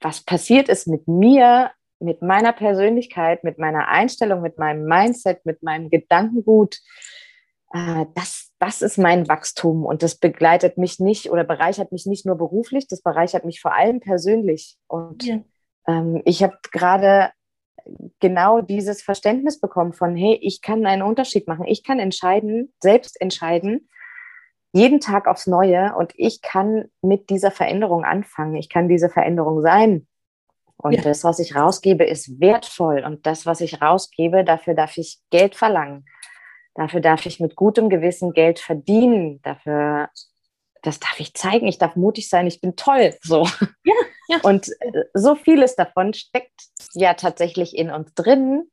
[0.00, 5.62] was passiert ist mit mir, mit meiner Persönlichkeit, mit meiner Einstellung, mit meinem Mindset, mit
[5.62, 6.78] meinem Gedankengut,
[7.72, 12.26] äh, das, das ist mein Wachstum und das begleitet mich nicht oder bereichert mich nicht
[12.26, 14.76] nur beruflich, das bereichert mich vor allem persönlich.
[14.86, 15.40] Und ja.
[15.86, 17.30] ähm, ich habe gerade
[18.20, 23.20] genau dieses Verständnis bekommen von, hey, ich kann einen Unterschied machen, ich kann entscheiden, selbst
[23.20, 23.88] entscheiden,
[24.72, 29.60] jeden Tag aufs Neue und ich kann mit dieser Veränderung anfangen, ich kann diese Veränderung
[29.62, 30.06] sein.
[30.76, 31.02] Und ja.
[31.02, 35.54] das, was ich rausgebe, ist wertvoll und das, was ich rausgebe, dafür darf ich Geld
[35.54, 36.06] verlangen.
[36.74, 39.40] Dafür darf ich mit gutem Gewissen Geld verdienen.
[39.42, 40.08] Dafür,
[40.82, 41.66] das darf ich zeigen.
[41.66, 42.46] Ich darf mutig sein.
[42.46, 43.14] Ich bin toll.
[43.22, 43.46] So.
[43.84, 43.94] Ja,
[44.28, 44.38] ja.
[44.42, 48.70] Und äh, so vieles davon steckt ja tatsächlich in uns drin.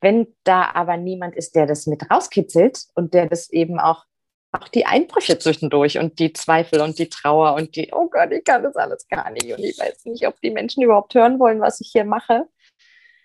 [0.00, 4.04] Wenn da aber niemand ist, der das mit rauskitzelt und der das eben auch,
[4.52, 8.44] auch die Einbrüche zwischendurch und die Zweifel und die Trauer und die, oh Gott, ich
[8.44, 11.60] kann das alles gar nicht und ich weiß nicht, ob die Menschen überhaupt hören wollen,
[11.60, 12.48] was ich hier mache.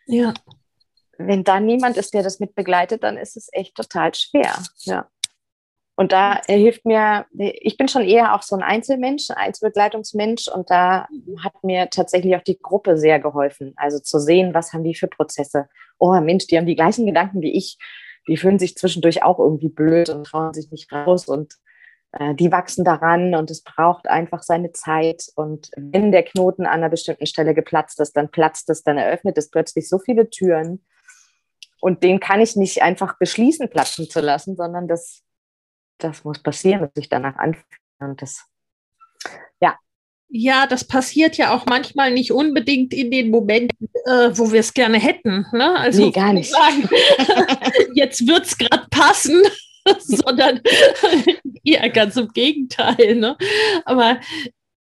[0.08, 0.34] Ja
[1.28, 4.54] wenn da niemand ist, der das mit begleitet, dann ist es echt total schwer.
[4.80, 5.08] Ja.
[5.96, 10.70] Und da hilft mir, ich bin schon eher auch so ein Einzelmensch, ein Einzelbegleitungsmensch und
[10.72, 11.08] da
[11.44, 13.74] hat mir tatsächlich auch die Gruppe sehr geholfen.
[13.76, 15.70] Also zu sehen, was haben die für Prozesse.
[16.00, 17.78] Oh Mensch, die haben die gleichen Gedanken wie ich.
[18.32, 21.58] Die fühlen sich zwischendurch auch irgendwie blöd und trauen sich nicht raus und
[22.14, 25.28] äh, die wachsen daran und es braucht einfach seine Zeit.
[25.36, 29.38] Und wenn der Knoten an einer bestimmten Stelle geplatzt ist, dann platzt es, dann eröffnet
[29.38, 30.84] es plötzlich so viele Türen
[31.82, 35.24] und den kann ich nicht einfach beschließen, platzen zu lassen, sondern das,
[35.98, 37.66] das muss passieren und sich danach anfühlen.
[38.00, 38.46] Und das.
[40.34, 44.74] Ja, das passiert ja auch manchmal nicht unbedingt in den Momenten, äh, wo wir es
[44.74, 45.46] gerne hätten.
[45.52, 45.78] Ne?
[45.78, 46.52] Also nee, gar nicht.
[46.52, 46.90] Sagen,
[47.96, 49.44] jetzt wird es gerade passen,
[50.00, 50.62] sondern
[51.66, 53.16] eher ganz im Gegenteil.
[53.16, 53.36] Ne?
[53.84, 54.22] Aber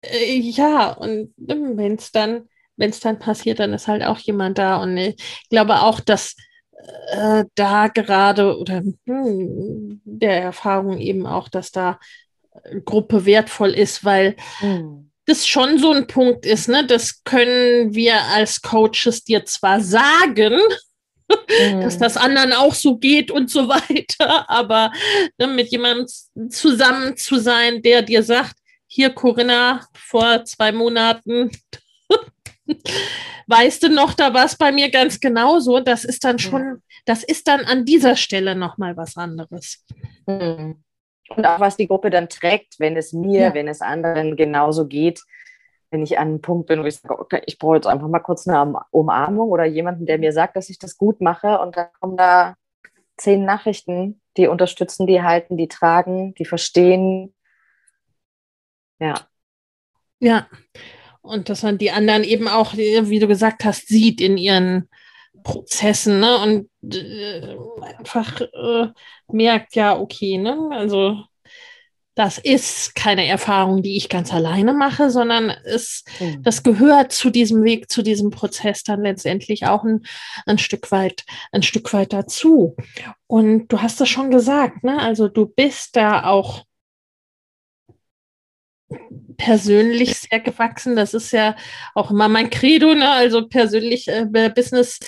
[0.04, 4.60] äh, ja, und wenn es dann, wenn es dann passiert, dann ist halt auch jemand
[4.60, 4.80] da.
[4.80, 5.16] Und ich
[5.50, 6.36] glaube auch, dass
[7.14, 12.00] äh, da gerade oder hm, der Erfahrung eben auch, dass da
[12.86, 15.11] Gruppe wertvoll ist, weil hm.
[15.32, 16.86] Das schon so ein Punkt ist, ne?
[16.86, 20.60] Das können wir als Coaches dir zwar sagen,
[21.30, 21.82] hm.
[21.82, 24.92] dass das anderen auch so geht und so weiter, aber
[25.38, 26.08] ne, mit jemandem
[26.50, 28.56] zusammen zu sein, der dir sagt,
[28.88, 31.50] hier Corinna, vor zwei Monaten
[33.48, 35.80] weißt du noch, da war es bei mir ganz genauso.
[35.80, 36.76] Das ist dann schon, ja.
[37.06, 39.86] das ist dann an dieser Stelle nochmal was anderes.
[40.28, 40.84] Mhm.
[41.36, 43.54] Und auch was die Gruppe dann trägt, wenn es mir, ja.
[43.54, 45.22] wenn es anderen genauso geht,
[45.92, 48.20] wenn ich an einem Punkt bin, wo ich sage, okay, ich brauche jetzt einfach mal
[48.20, 51.88] kurz eine Umarmung oder jemanden, der mir sagt, dass ich das gut mache und dann
[52.00, 52.56] kommen da
[53.18, 57.36] zehn Nachrichten, die unterstützen, die halten, die tragen, die verstehen.
[59.00, 59.16] Ja.
[60.20, 60.48] Ja,
[61.22, 64.90] und dass man die anderen eben auch, wie du gesagt hast, sieht in ihren
[65.44, 66.38] Prozessen ne?
[66.40, 67.56] und äh,
[67.98, 68.88] einfach äh,
[69.28, 70.70] merkt, ja, okay, ne?
[70.72, 71.24] also
[72.16, 76.44] das ist keine Erfahrung, die ich ganz alleine mache, sondern es, mhm.
[76.44, 80.02] das gehört zu diesem Weg, zu diesem Prozess dann letztendlich auch ein,
[80.46, 82.76] ein Stück weit, ein Stück weit dazu.
[83.28, 85.00] Und du hast das schon gesagt, ne?
[85.00, 86.66] Also du bist da auch
[89.38, 90.96] persönlich sehr gewachsen.
[90.96, 91.56] Das ist ja
[91.96, 93.10] auch immer mein Credo, ne?
[93.10, 95.00] also persönlich äh, Business,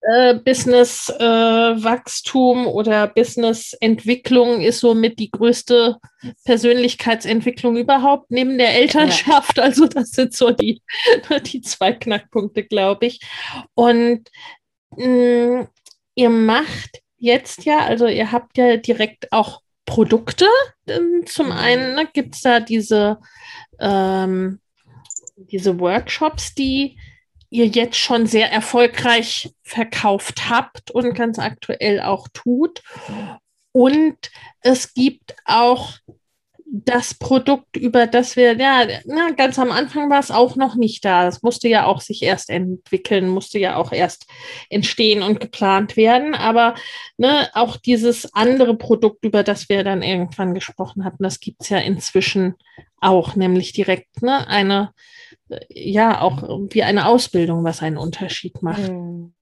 [0.00, 5.98] äh, Business äh, Wachstum oder Business Entwicklung ist somit die größte
[6.44, 9.58] Persönlichkeitsentwicklung überhaupt neben der Elternschaft.
[9.58, 9.64] Ja.
[9.64, 10.82] Also das sind so die,
[11.46, 13.20] die zwei Knackpunkte, glaube ich.
[13.74, 14.28] Und
[14.96, 15.68] mh, mm,
[16.16, 20.46] ihr macht jetzt ja, also ihr habt ja direkt auch Produkte.
[21.24, 23.18] Zum einen ne, gibt es da diese,
[23.80, 24.60] ähm,
[25.36, 26.98] diese Workshops, die
[27.48, 32.82] ihr jetzt schon sehr erfolgreich verkauft habt und ganz aktuell auch tut.
[33.72, 34.16] Und
[34.60, 35.94] es gibt auch
[36.68, 41.04] das Produkt, über das wir, ja, na, ganz am Anfang war es auch noch nicht
[41.04, 41.28] da.
[41.28, 44.26] Es musste ja auch sich erst entwickeln, musste ja auch erst
[44.68, 46.34] entstehen und geplant werden.
[46.34, 46.74] Aber
[47.16, 51.68] ne, auch dieses andere Produkt, über das wir dann irgendwann gesprochen hatten, das gibt es
[51.68, 52.56] ja inzwischen
[53.00, 54.92] auch, nämlich direkt ne, eine,
[55.68, 58.88] ja, auch wie eine Ausbildung, was einen Unterschied macht.
[58.88, 59.34] Hm.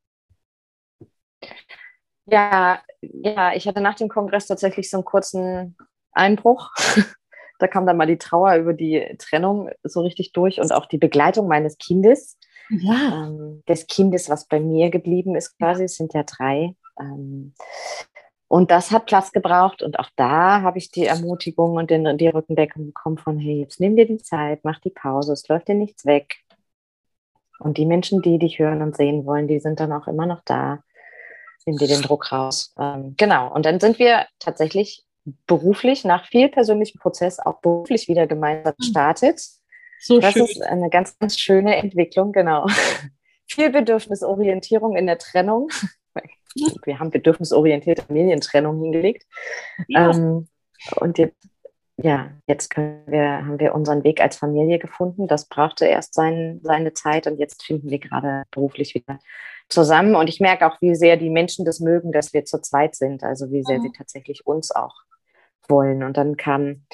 [2.27, 5.77] Ja, ja, ich hatte nach dem Kongress tatsächlich so einen kurzen
[6.15, 6.71] Einbruch.
[7.59, 10.99] da kam dann mal die Trauer über die Trennung so richtig durch und auch die
[10.99, 12.39] Begleitung meines Kindes.
[12.71, 13.27] Ja.
[13.27, 16.75] Ähm, des Kindes, was bei mir geblieben ist quasi, es sind ja drei.
[16.99, 17.55] Ähm,
[18.49, 22.29] und das hat Platz gebraucht und auch da habe ich die Ermutigung und den, die
[22.29, 25.75] Rückendeckung bekommen von, hey, jetzt nimm dir die Zeit, mach die Pause, es läuft dir
[25.75, 26.37] nichts weg.
[27.59, 30.43] Und die Menschen, die dich hören und sehen wollen, die sind dann auch immer noch
[30.45, 30.83] da.
[31.67, 32.75] Nimm dir den Druck raus.
[32.79, 33.53] Ähm, genau.
[33.53, 35.03] Und dann sind wir tatsächlich
[35.47, 38.77] beruflich nach viel persönlichem Prozess auch beruflich wieder gemeinsam hm.
[38.79, 39.41] gestartet.
[40.01, 40.45] So das schön.
[40.45, 42.67] ist eine ganz, ganz schöne Entwicklung, genau.
[43.47, 45.69] viel Bedürfnisorientierung in der Trennung.
[46.85, 49.27] Wir haben bedürfnisorientierte Familientrennung hingelegt.
[49.89, 50.11] Ja.
[50.11, 50.47] Ähm,
[51.01, 51.49] und jetzt,
[51.97, 55.27] ja, jetzt wir, haben wir unseren Weg als Familie gefunden.
[55.27, 59.19] Das brauchte erst sein, seine Zeit und jetzt finden wir gerade beruflich wieder
[59.69, 60.15] zusammen.
[60.15, 63.25] Und ich merke auch, wie sehr die Menschen das mögen, dass wir zu zweit sind.
[63.25, 63.83] Also wie sehr mhm.
[63.83, 64.95] sie tatsächlich uns auch
[65.69, 66.03] wollen.
[66.03, 66.87] Und dann kam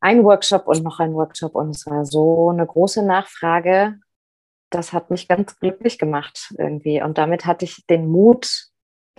[0.00, 3.98] ein Workshop und noch ein Workshop und es war so eine große Nachfrage.
[4.70, 7.02] Das hat mich ganz glücklich gemacht irgendwie.
[7.02, 8.68] Und damit hatte ich den Mut,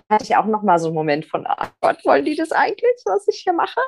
[0.10, 3.02] hatte ich auch noch mal so einen Moment von, ach Gott, wollen die das eigentlich,
[3.06, 3.80] was ich hier mache?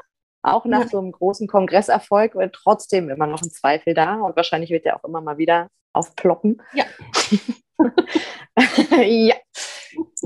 [0.41, 4.69] Auch nach so einem großen Kongresserfolg wird trotzdem immer noch ein Zweifel da und wahrscheinlich
[4.69, 6.61] wird der auch immer mal wieder aufploppen.
[6.73, 6.85] Ja.
[9.01, 9.35] ja,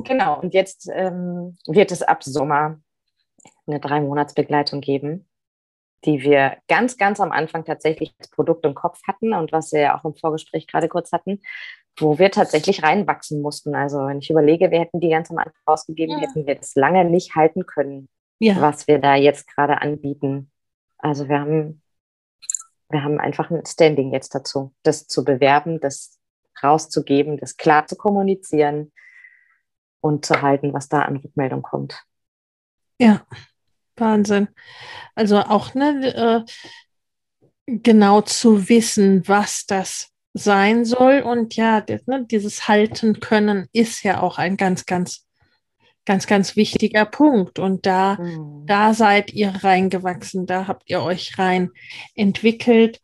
[0.03, 0.39] genau.
[0.39, 2.79] Und jetzt ähm, wird es ab Sommer
[3.67, 5.27] eine Drei-Monats-Begleitung geben,
[6.05, 9.81] die wir ganz, ganz am Anfang tatsächlich als Produkt im Kopf hatten und was wir
[9.81, 11.41] ja auch im Vorgespräch gerade kurz hatten,
[11.97, 13.75] wo wir tatsächlich reinwachsen mussten.
[13.75, 16.27] Also wenn ich überlege, wir hätten die ganz am Anfang rausgegeben, ja.
[16.27, 18.59] hätten wir das lange nicht halten können, ja.
[18.59, 20.51] was wir da jetzt gerade anbieten.
[20.97, 21.81] Also wir haben,
[22.89, 26.19] wir haben einfach ein Standing jetzt dazu, das zu bewerben, das
[26.61, 28.91] rauszugeben, das klar zu kommunizieren
[30.01, 32.03] und zu halten, was da an Rückmeldung kommt.
[32.99, 33.25] Ja,
[33.95, 34.47] Wahnsinn.
[35.15, 36.51] Also auch ne, äh,
[37.65, 41.21] genau zu wissen, was das sein soll.
[41.21, 45.25] Und ja, ne, dieses Halten können ist ja auch ein ganz, ganz,
[46.05, 47.59] ganz, ganz wichtiger Punkt.
[47.59, 48.65] Und da, mhm.
[48.65, 51.71] da seid ihr reingewachsen, da habt ihr euch rein
[52.15, 52.99] entwickelt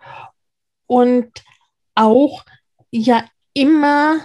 [0.87, 1.43] und
[1.95, 2.45] auch
[2.91, 3.23] ja
[3.53, 4.21] immer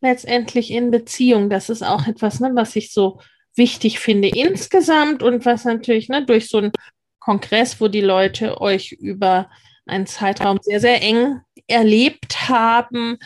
[0.00, 1.50] letztendlich in Beziehung.
[1.50, 3.20] Das ist auch etwas, ne, was ich so
[3.60, 6.72] wichtig finde insgesamt und was natürlich ne, durch so einen
[7.18, 9.50] Kongress, wo die Leute euch über
[9.86, 13.18] einen Zeitraum sehr, sehr eng erlebt haben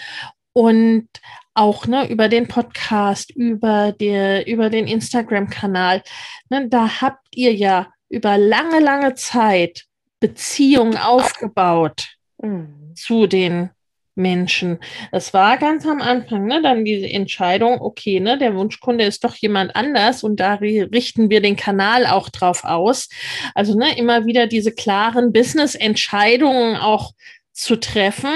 [0.52, 1.08] und
[1.54, 6.02] auch ne, über den Podcast, über, der, über den Instagram-Kanal.
[6.50, 9.84] Ne, da habt ihr ja über lange, lange Zeit
[10.18, 12.92] Beziehungen aufgebaut mhm.
[12.96, 13.70] zu den
[14.14, 14.78] Menschen.
[15.12, 19.34] Es war ganz am Anfang, ne, dann diese Entscheidung, okay, ne, der Wunschkunde ist doch
[19.34, 23.08] jemand anders und da richten wir den Kanal auch drauf aus.
[23.54, 27.12] Also ne, immer wieder diese klaren Business-Entscheidungen auch
[27.52, 28.30] zu treffen,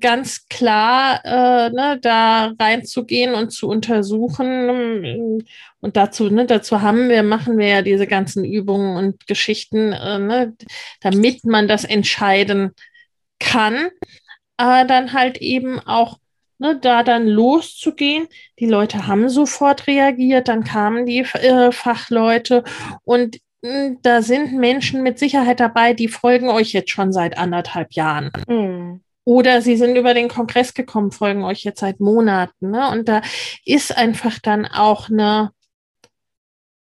[0.00, 5.42] ganz klar äh, ne, da reinzugehen und zu untersuchen.
[5.80, 10.18] Und dazu, ne, dazu haben wir, machen wir ja diese ganzen Übungen und Geschichten, äh,
[10.18, 10.56] ne,
[11.00, 12.72] damit man das entscheiden
[13.38, 13.90] kann
[14.56, 16.18] aber dann halt eben auch
[16.58, 18.28] ne, da dann loszugehen.
[18.58, 22.64] Die Leute haben sofort reagiert, dann kamen die äh, Fachleute
[23.04, 27.38] und mh, hm, da sind Menschen mit Sicherheit dabei, die folgen euch jetzt schon seit
[27.38, 28.30] anderthalb Jahren.
[28.48, 29.02] Mhm.
[29.24, 32.70] Oder sie sind über den Kongress gekommen, folgen euch jetzt seit Monaten.
[32.70, 32.88] Ne?
[32.90, 33.22] Und da
[33.64, 35.50] ist einfach dann auch eine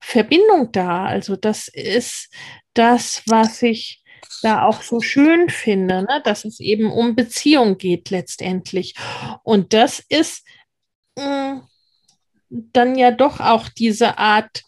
[0.01, 1.05] Verbindung da.
[1.05, 2.29] Also das ist
[2.73, 4.02] das, was ich
[4.41, 6.21] da auch so schön finde, ne?
[6.23, 8.95] dass es eben um Beziehung geht letztendlich.
[9.43, 10.45] Und das ist
[11.17, 11.61] mh, mm,
[12.49, 14.63] dann ja doch auch diese Art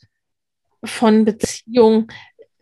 [0.83, 2.11] von Beziehung.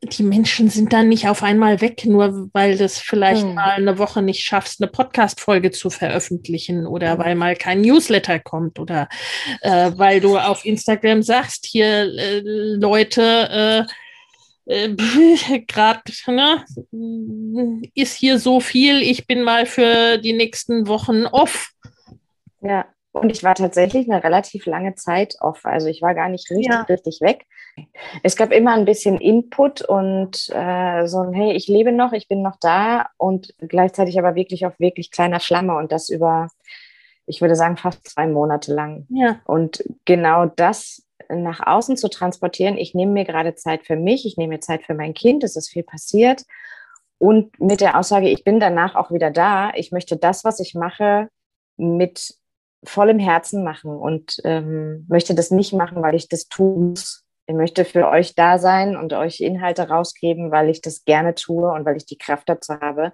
[0.02, 3.54] Die Menschen sind dann nicht auf einmal weg, nur weil du es vielleicht hm.
[3.56, 7.20] mal eine Woche nicht schaffst, eine Podcast-Folge zu veröffentlichen oder hm.
[7.20, 9.08] weil mal kein Newsletter kommt oder
[9.62, 13.94] äh, weil du auf Instagram sagst, hier äh, Leute, äh,
[14.66, 14.90] äh,
[15.68, 21.72] gerade ne, ist hier so viel, ich bin mal für die nächsten Wochen off.
[22.62, 25.66] Ja, und ich war tatsächlich eine relativ lange Zeit off.
[25.66, 26.82] Also ich war gar nicht richtig, ja.
[26.82, 27.46] richtig weg.
[28.24, 32.28] Es gab immer ein bisschen Input und äh, so ein, hey, ich lebe noch, ich
[32.28, 36.50] bin noch da und gleichzeitig aber wirklich auf wirklich kleiner Flamme und das über,
[37.26, 39.06] ich würde sagen, fast zwei Monate lang.
[39.10, 39.40] Ja.
[39.46, 41.04] Und genau das
[41.36, 44.84] nach außen zu transportieren, ich nehme mir gerade Zeit für mich, ich nehme mir Zeit
[44.84, 46.44] für mein Kind, es ist viel passiert.
[47.18, 50.76] Und mit der Aussage, ich bin danach auch wieder da, ich möchte das, was ich
[50.76, 51.30] mache,
[51.78, 52.36] mit
[52.84, 57.24] vollem Herzen machen und ähm, möchte das nicht machen, weil ich das tun muss.
[57.46, 61.70] Ich möchte für euch da sein und euch Inhalte rausgeben, weil ich das gerne tue
[61.72, 63.14] und weil ich die Kraft dazu habe.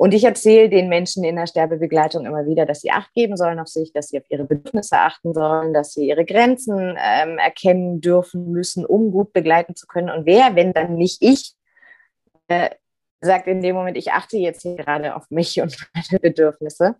[0.00, 3.58] Und ich erzähle den Menschen in der Sterbebegleitung immer wieder, dass sie Acht geben sollen
[3.58, 8.00] auf sich, dass sie auf ihre Bedürfnisse achten sollen, dass sie ihre Grenzen ähm, erkennen
[8.00, 10.08] dürfen müssen, um gut begleiten zu können.
[10.08, 11.52] Und wer, wenn dann nicht ich,
[12.48, 12.70] äh,
[13.20, 16.96] sagt in dem Moment, ich achte jetzt hier gerade auf mich und meine Bedürfnisse.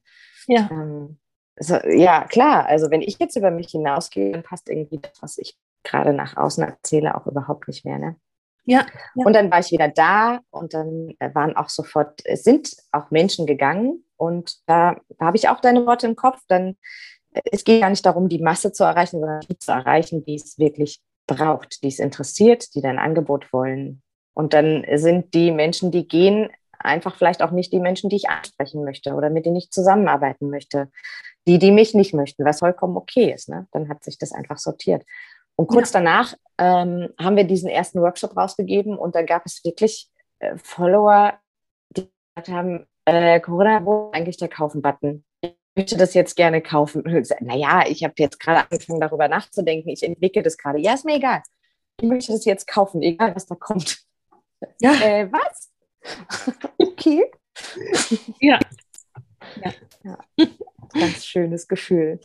[0.47, 0.69] Ja.
[0.71, 1.19] Ähm,
[1.57, 2.67] so, ja, klar.
[2.67, 6.37] Also wenn ich jetzt über mich hinausgehe, dann passt irgendwie das, was ich gerade nach
[6.37, 7.97] außen erzähle, auch überhaupt nicht mehr.
[7.97, 8.17] Ne?
[8.65, 9.25] Ja, ja.
[9.25, 13.11] Und dann war ich wieder da und dann äh, waren auch sofort, es sind auch
[13.11, 16.41] Menschen gegangen und da, da habe ich auch deine Worte im Kopf.
[16.49, 16.77] Dann,
[17.33, 20.37] äh, es geht gar nicht darum, die Masse zu erreichen, sondern die zu erreichen, die
[20.37, 24.03] es wirklich braucht, die es interessiert, die dein Angebot wollen.
[24.35, 28.31] Und dann sind die Menschen, die gehen, einfach vielleicht auch nicht die Menschen, die ich
[28.31, 30.89] ansprechen möchte oder mit denen ich zusammenarbeiten möchte
[31.47, 33.49] die, die mich nicht möchten, was vollkommen okay ist.
[33.49, 33.67] Ne?
[33.73, 35.05] Dann hat sich das einfach sortiert.
[35.61, 36.01] Und kurz ja.
[36.01, 40.09] danach ähm, haben wir diesen ersten Workshop rausgegeben und da gab es wirklich
[40.39, 41.35] äh, Follower,
[41.91, 45.23] die gesagt haben, äh, Corona, wo ist eigentlich der Kaufen-Button?
[45.43, 47.03] Ich möchte das jetzt gerne kaufen.
[47.41, 49.91] Naja, ich habe jetzt gerade angefangen, darüber nachzudenken.
[49.91, 50.79] Ich entwickle das gerade.
[50.79, 51.43] Ja, ist mir egal.
[52.01, 53.99] Ich möchte das jetzt kaufen, egal was da kommt.
[54.81, 54.95] Ja.
[54.95, 55.71] Äh, was?
[56.79, 57.31] okay.
[58.41, 58.59] Ja.
[59.63, 59.73] ja.
[60.05, 60.19] ja
[60.95, 62.19] ganz schönes Gefühl.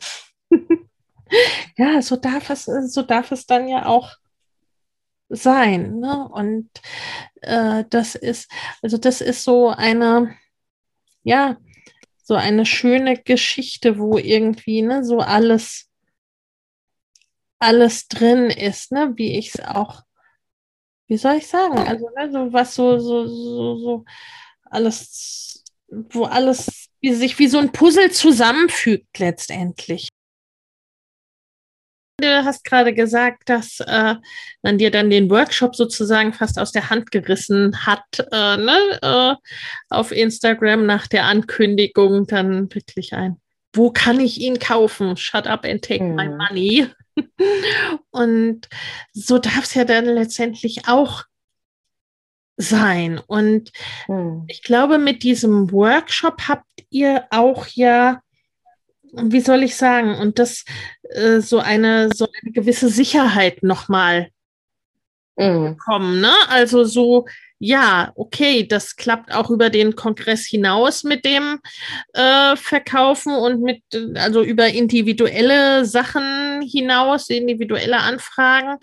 [1.78, 4.16] Ja, so darf es, so darf es dann ja auch
[5.30, 6.00] sein.
[6.00, 6.28] Ne?
[6.30, 6.70] Und
[7.42, 8.52] äh, das ist,
[8.82, 10.36] also das ist so eine,
[11.24, 11.58] ja,
[12.24, 15.90] so eine schöne Geschichte, wo irgendwie ne, so alles,
[17.60, 19.14] alles drin ist, ne?
[19.16, 20.02] wie ich es auch,
[21.08, 24.06] wie soll ich sagen, also ne, so was so, so, so, so
[24.64, 30.10] alles, wo alles wie sich wie so ein Puzzle zusammenfügt letztendlich.
[32.18, 34.16] Du hast gerade gesagt, dass äh,
[34.61, 38.99] man dir dann den Workshop sozusagen fast aus der Hand gerissen hat, äh, ne?
[39.01, 39.36] äh,
[39.89, 43.41] auf Instagram nach der Ankündigung dann wirklich ein.
[43.74, 45.18] Wo kann ich ihn kaufen?
[45.18, 46.16] Shut up and take mhm.
[46.16, 46.88] my money.
[48.11, 48.70] Und
[49.11, 51.26] so darf es ja dann letztendlich auch
[52.57, 53.20] sein.
[53.28, 53.72] Und
[54.05, 54.45] hm.
[54.47, 58.22] ich glaube, mit diesem Workshop habt ihr auch ja,
[59.22, 60.66] wie soll ich sagen, und das
[61.09, 64.30] äh, so eine so eine gewisse Sicherheit nochmal
[65.38, 65.76] mhm.
[65.76, 66.22] bekommen.
[66.22, 66.32] Ne?
[66.49, 67.26] Also so,
[67.59, 71.59] ja, okay, das klappt auch über den Kongress hinaus mit dem
[72.13, 73.82] äh, Verkaufen und mit,
[74.16, 78.78] also über individuelle Sachen hinaus, individuelle Anfragen.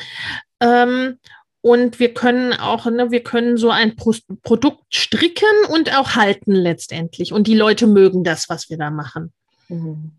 [0.60, 1.18] Ähm,
[1.60, 4.12] und wir können auch, ne, wir können so ein Pro
[4.42, 7.32] Produkt stricken und auch halten letztendlich.
[7.32, 9.32] Und die Leute mögen das, was wir da machen.
[9.68, 10.12] Mhm.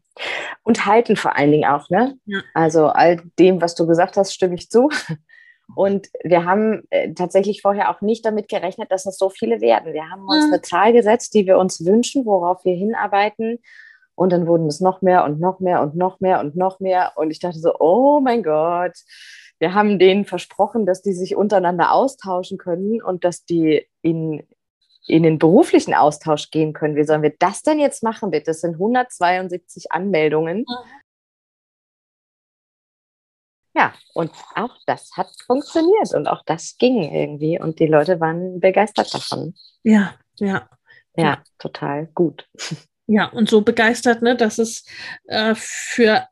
[0.64, 2.18] Und halten vor allen Dingen auch, ne?
[2.26, 2.42] Ja.
[2.54, 4.90] Also all dem, was du gesagt hast, stimme ich zu.
[5.76, 9.94] Und wir haben äh, tatsächlich vorher auch nicht damit gerechnet, dass es so viele werden.
[9.94, 13.60] Wir haben uns eine Zahl gesetzt, die wir uns wünschen, worauf wir hinarbeiten.
[14.16, 17.14] Und dann wurden es noch mehr und noch mehr und noch mehr und noch mehr.
[17.16, 18.94] Und ich dachte so, oh mein Gott,
[19.60, 24.44] wir haben denen versprochen, dass die sich untereinander austauschen können und dass die in,
[25.08, 26.96] in den beruflichen Austausch gehen können.
[26.96, 28.46] Wie sollen wir das denn jetzt machen, bitte?
[28.46, 30.66] Das sind 172 Anmeldungen.
[33.76, 38.60] Ja, und auch das hat funktioniert und auch das ging irgendwie und die Leute waren
[38.60, 39.56] begeistert davon.
[39.82, 40.70] Ja, ja.
[41.16, 42.48] Ja, total gut.
[43.06, 44.86] Ja, und so begeistert, ne, dass es
[45.26, 46.26] äh, für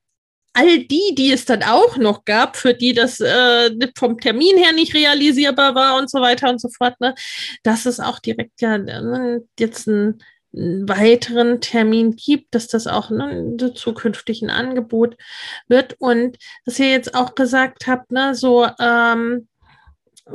[0.54, 4.74] all die, die es dann auch noch gab, für die das äh, vom Termin her
[4.74, 7.16] nicht realisierbar war und so weiter und so fort, ne,
[7.64, 10.22] dass es auch direkt ja ne, jetzt einen,
[10.54, 15.16] weiteren Termin gibt, dass das auch ne, zukünftig ein Angebot
[15.68, 15.96] wird.
[16.00, 19.48] Und dass ihr jetzt auch gesagt habt, ne, so ähm,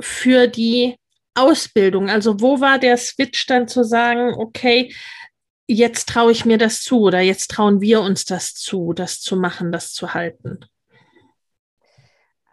[0.01, 0.97] für die
[1.35, 4.95] Ausbildung, also wo war der Switch dann zu sagen, okay,
[5.67, 9.37] jetzt traue ich mir das zu oder jetzt trauen wir uns das zu, das zu
[9.37, 10.61] machen, das zu halten?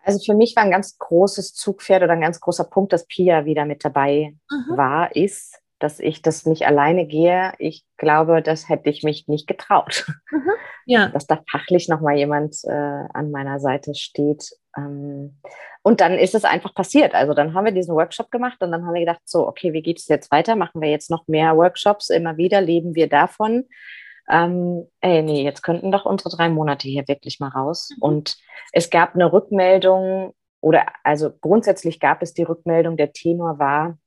[0.03, 3.45] Also für mich war ein ganz großes Zugpferd oder ein ganz großer Punkt, dass Pia
[3.45, 4.77] wieder mit dabei mhm.
[4.77, 7.53] war, ist, dass ich das nicht alleine gehe.
[7.57, 10.05] Ich glaube, das hätte ich mich nicht getraut.
[10.31, 10.41] Mhm.
[10.85, 11.07] Ja.
[11.07, 12.69] Dass da fachlich nochmal jemand äh,
[13.13, 14.49] an meiner Seite steht.
[14.75, 15.39] Ähm,
[15.83, 17.13] und dann ist es einfach passiert.
[17.13, 19.83] Also dann haben wir diesen Workshop gemacht und dann haben wir gedacht, so, okay, wie
[19.83, 20.55] geht es jetzt weiter?
[20.55, 22.09] Machen wir jetzt noch mehr Workshops?
[22.09, 23.65] Immer wieder leben wir davon
[24.29, 27.89] ähm, ey, nee, jetzt könnten doch unsere drei Monate hier wirklich mal raus.
[27.95, 28.01] Mhm.
[28.01, 28.37] Und
[28.71, 33.97] es gab eine Rückmeldung, oder also grundsätzlich gab es die Rückmeldung, der Tenor war,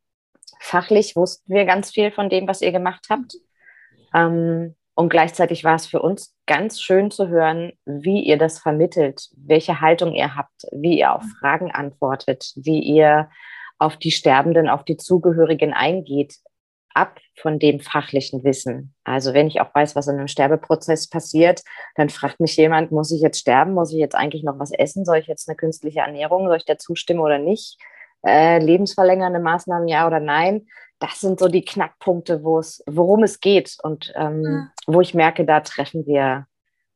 [0.60, 3.36] fachlich wussten wir ganz viel von dem, was ihr gemacht habt.
[4.14, 9.28] Ähm, und gleichzeitig war es für uns ganz schön zu hören, wie ihr das vermittelt,
[9.36, 11.22] welche Haltung ihr habt, wie ihr auf.
[11.38, 13.28] Fragen antwortet, wie ihr
[13.78, 16.36] auf die Sterbenden, auf die Zugehörigen eingeht,
[16.94, 18.94] ab von dem fachlichen Wissen.
[19.04, 21.60] Also wenn ich auch weiß, was in einem Sterbeprozess passiert,
[21.96, 23.74] dann fragt mich jemand, muss ich jetzt sterben?
[23.74, 25.04] Muss ich jetzt eigentlich noch was essen?
[25.04, 26.46] Soll ich jetzt eine künstliche Ernährung?
[26.46, 27.76] Soll ich da zustimmen oder nicht?
[28.24, 30.66] Äh, lebensverlängernde Maßnahmen, ja oder nein?
[30.98, 34.70] Das sind so die Knackpunkte, wo es, worum es geht und ähm, ja.
[34.86, 36.46] wo ich merke, da treffen wir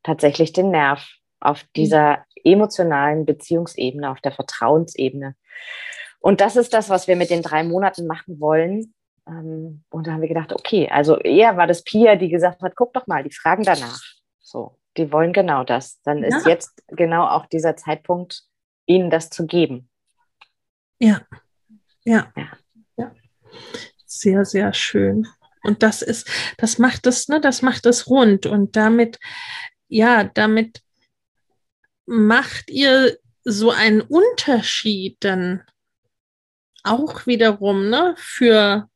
[0.02, 1.06] tatsächlich den Nerv
[1.40, 5.36] auf dieser emotionalen Beziehungsebene, auf der Vertrauensebene.
[6.20, 8.94] Und das ist das, was wir mit den drei Monaten machen wollen.
[9.26, 12.76] Ähm, und da haben wir gedacht, okay, also eher war das Pia, die gesagt hat,
[12.76, 14.00] guck doch mal, die fragen danach.
[14.40, 16.00] So, die wollen genau das.
[16.02, 16.52] Dann ist ja.
[16.52, 18.44] jetzt genau auch dieser Zeitpunkt,
[18.86, 19.89] ihnen das zu geben.
[21.00, 21.26] Ja.
[22.04, 22.58] ja, ja,
[22.96, 23.14] ja,
[24.06, 25.26] Sehr, sehr schön.
[25.62, 26.28] Und das ist,
[26.58, 28.46] das macht es, ne, das macht es rund.
[28.46, 29.18] Und damit,
[29.88, 30.82] ja, damit
[32.06, 35.62] macht ihr so einen Unterschied dann
[36.82, 38.88] auch wiederum, ne, für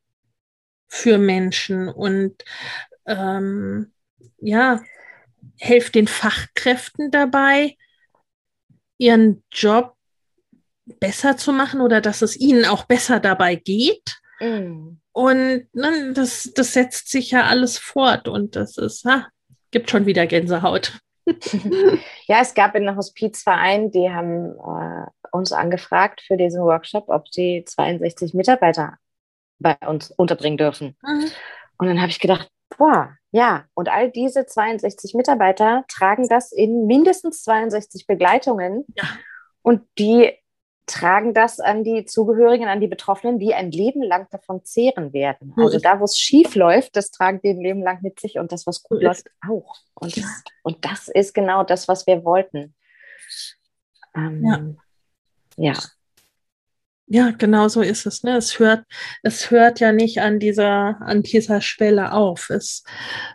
[0.95, 2.45] für Menschen und
[3.07, 3.93] ähm,
[4.39, 4.81] ja,
[5.59, 7.77] helft den Fachkräften dabei,
[8.97, 9.94] ihren Job
[10.87, 14.19] besser zu machen oder dass es ihnen auch besser dabei geht.
[14.41, 14.97] Mm.
[15.13, 19.29] Und ne, das, das setzt sich ja alles fort und das ist, ha,
[19.71, 20.99] gibt schon wieder Gänsehaut.
[22.27, 27.29] ja, es gab in der Hospizverein, die haben äh, uns angefragt für diesen Workshop, ob
[27.29, 28.99] sie 62 Mitarbeiter
[29.59, 30.97] bei uns unterbringen dürfen.
[31.03, 31.31] Mhm.
[31.79, 36.87] Und dann habe ich gedacht, boah, ja, und all diese 62 Mitarbeiter tragen das in
[36.87, 38.85] mindestens 62 Begleitungen.
[38.95, 39.05] Ja.
[39.63, 40.33] Und die
[40.87, 45.55] tragen das an die Zugehörigen, an die Betroffenen, die ein Leben lang davon zehren werden.
[45.57, 48.53] Also da, wo es schief läuft, das tragen die ein Leben lang mit sich und
[48.53, 49.77] das, was gut läuft, auch.
[49.95, 50.27] Und, ja.
[50.63, 52.75] und das ist genau das, was wir wollten.
[54.15, 54.77] Ähm,
[55.57, 55.73] ja.
[55.73, 55.79] ja.
[57.07, 58.23] Ja, genau so ist es.
[58.23, 58.37] Ne?
[58.37, 58.85] Es hört,
[59.23, 62.49] es hört ja nicht an dieser, an dieser Schwelle auf.
[62.49, 62.83] Es,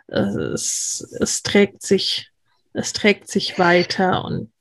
[0.08, 2.30] es, es trägt sich,
[2.72, 4.52] es trägt sich weiter und,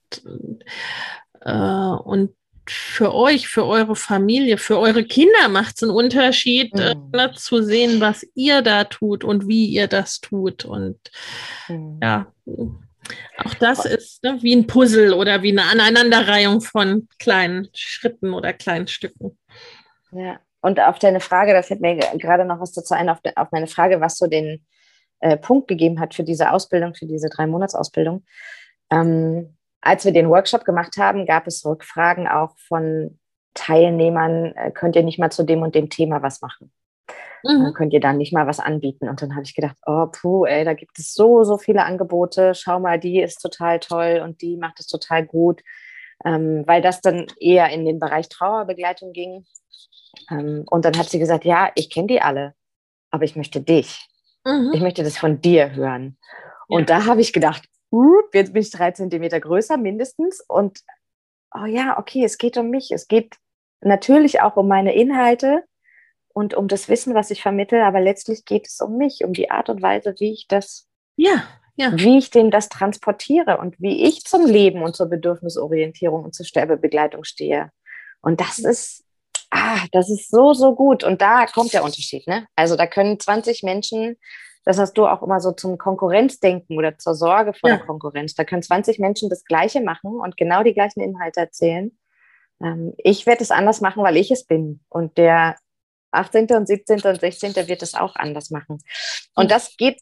[1.41, 2.35] äh, und
[2.72, 7.13] für euch, für eure Familie, für eure Kinder macht es einen Unterschied, äh, mhm.
[7.13, 10.65] äh, zu sehen, was ihr da tut und wie ihr das tut.
[10.65, 10.99] Und
[11.67, 11.99] mhm.
[12.01, 12.28] ja,
[13.38, 18.53] auch das ist ne, wie ein Puzzle oder wie eine Aneinanderreihung von kleinen Schritten oder
[18.53, 19.38] kleinen Stücken.
[20.11, 23.34] Ja, und auf deine Frage, da fällt mir gerade noch was dazu ein, auf, de,
[23.36, 24.65] auf meine Frage, was so den
[25.20, 28.26] äh, Punkt gegeben hat für diese Ausbildung, für diese drei Monatsausbildung.
[28.91, 33.19] Ähm, als wir den Workshop gemacht haben, gab es Rückfragen auch von
[33.53, 36.71] Teilnehmern, äh, könnt ihr nicht mal zu dem und dem Thema was machen?
[37.43, 37.73] Mhm.
[37.73, 39.07] könnt ihr dann nicht mal was anbieten.
[39.07, 42.53] Und dann habe ich gedacht, oh puh, ey, da gibt es so, so viele Angebote.
[42.53, 45.61] Schau mal, die ist total toll und die macht es total gut.
[46.25, 49.45] Ähm, weil das dann eher in den Bereich Trauerbegleitung ging.
[50.30, 52.55] Ähm, und dann hat sie gesagt, ja, ich kenne die alle,
[53.09, 54.09] aber ich möchte dich.
[54.43, 54.71] Mhm.
[54.73, 56.17] Ich möchte das von dir hören.
[56.67, 56.77] Ja.
[56.77, 57.68] Und da habe ich gedacht,
[58.33, 60.41] jetzt bin ich drei Zentimeter größer mindestens.
[60.47, 60.81] Und
[61.53, 62.91] oh ja, okay, es geht um mich.
[62.91, 63.35] Es geht
[63.81, 65.63] natürlich auch um meine Inhalte,
[66.33, 69.51] und um das Wissen, was ich vermittle, aber letztlich geht es um mich, um die
[69.51, 70.87] Art und Weise, wie ich das,
[71.17, 71.43] ja,
[71.75, 71.91] ja.
[71.95, 76.45] wie ich dem das transportiere und wie ich zum Leben und zur Bedürfnisorientierung und zur
[76.45, 77.71] Sterbebegleitung stehe.
[78.21, 79.03] Und das ist,
[79.49, 81.03] ah, das ist so, so gut.
[81.03, 82.47] Und da kommt der Unterschied, ne?
[82.55, 84.15] Also da können 20 Menschen,
[84.70, 87.78] das hast du auch immer so zum Konkurrenzdenken oder zur Sorge vor ja.
[87.78, 88.36] der Konkurrenz.
[88.36, 91.97] Da können 20 Menschen das Gleiche machen und genau die gleichen Inhalte erzählen.
[92.61, 94.82] Ähm, ich werde es anders machen, weil ich es bin.
[94.88, 95.55] Und der
[96.11, 96.51] 18.
[96.51, 97.01] und 17.
[97.01, 97.55] und 16.
[97.67, 98.78] wird es auch anders machen.
[99.34, 99.99] Und das geht,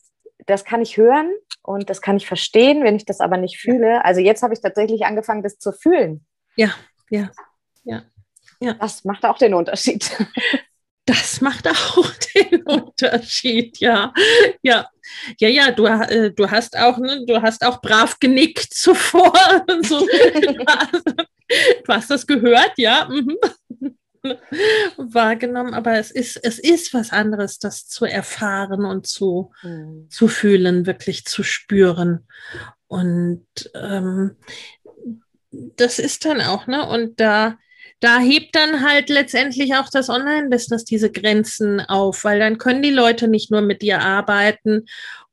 [0.48, 4.04] das kann ich hören und das kann ich verstehen, wenn ich das aber nicht fühle.
[4.04, 6.26] Also jetzt habe ich tatsächlich angefangen, das zu fühlen.
[6.58, 6.72] Ja,
[7.10, 7.32] ja,
[7.86, 8.04] ja.
[8.60, 8.74] ja.
[8.74, 10.12] Das macht auch den Unterschied.
[11.08, 12.06] Das macht auch
[12.36, 14.14] den Unterschied, ja.
[14.62, 14.88] Ja,
[15.40, 19.34] ja, ja, du, äh, du hast auch, ne, du hast auch brav genickt zuvor.
[19.84, 23.08] so, du hast das gehört, ja.
[23.10, 23.38] Mhm.
[24.98, 30.08] wahrgenommen, aber es ist, es ist was anderes, das zu erfahren und zu, mhm.
[30.10, 32.28] zu fühlen, wirklich zu spüren.
[32.88, 34.36] Und ähm,
[35.52, 36.86] das ist dann auch, ne?
[36.86, 37.58] Und da,
[38.00, 42.92] da hebt dann halt letztendlich auch das Online-Business diese Grenzen auf, weil dann können die
[42.92, 44.86] Leute nicht nur mit dir arbeiten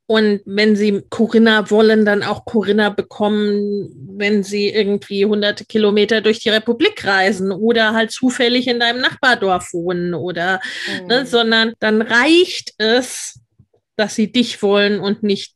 [0.07, 6.39] und wenn sie Corinna wollen, dann auch Corinna bekommen, wenn sie irgendwie hunderte Kilometer durch
[6.39, 11.07] die Republik reisen oder halt zufällig in deinem Nachbardorf wohnen oder, ne, mhm.
[11.07, 13.39] ne, sondern dann reicht es,
[13.95, 15.55] dass sie dich wollen und nicht